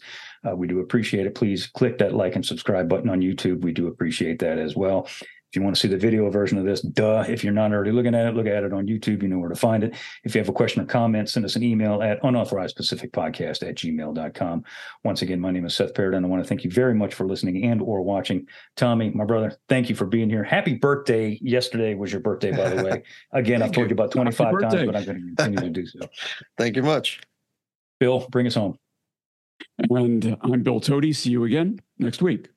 [0.45, 1.35] Uh, we do appreciate it.
[1.35, 3.61] Please click that like and subscribe button on YouTube.
[3.61, 5.07] We do appreciate that as well.
[5.55, 7.23] If If you want to see the video version of this, duh.
[7.29, 9.23] If you're not already looking at it, look at it on YouTube.
[9.23, 9.95] You know where to find it.
[10.25, 13.65] If you have a question or comment, send us an email at unauthorized pacific podcast
[13.65, 14.65] at gmail.com.
[15.05, 16.25] Once again, my name is Seth Paradin.
[16.25, 18.49] I want to thank you very much for listening and or watching.
[18.75, 20.43] Tommy, my brother, thank you for being here.
[20.43, 21.39] Happy birthday.
[21.41, 23.03] Yesterday was your birthday, by the way.
[23.31, 23.95] Again, I've told you.
[23.95, 25.99] you about 25 times, but I'm going to continue to do so.
[26.57, 27.21] Thank you much.
[28.01, 28.77] Bill, bring us home.
[29.89, 31.15] And I'm Bill Toti.
[31.15, 32.49] See you again next week.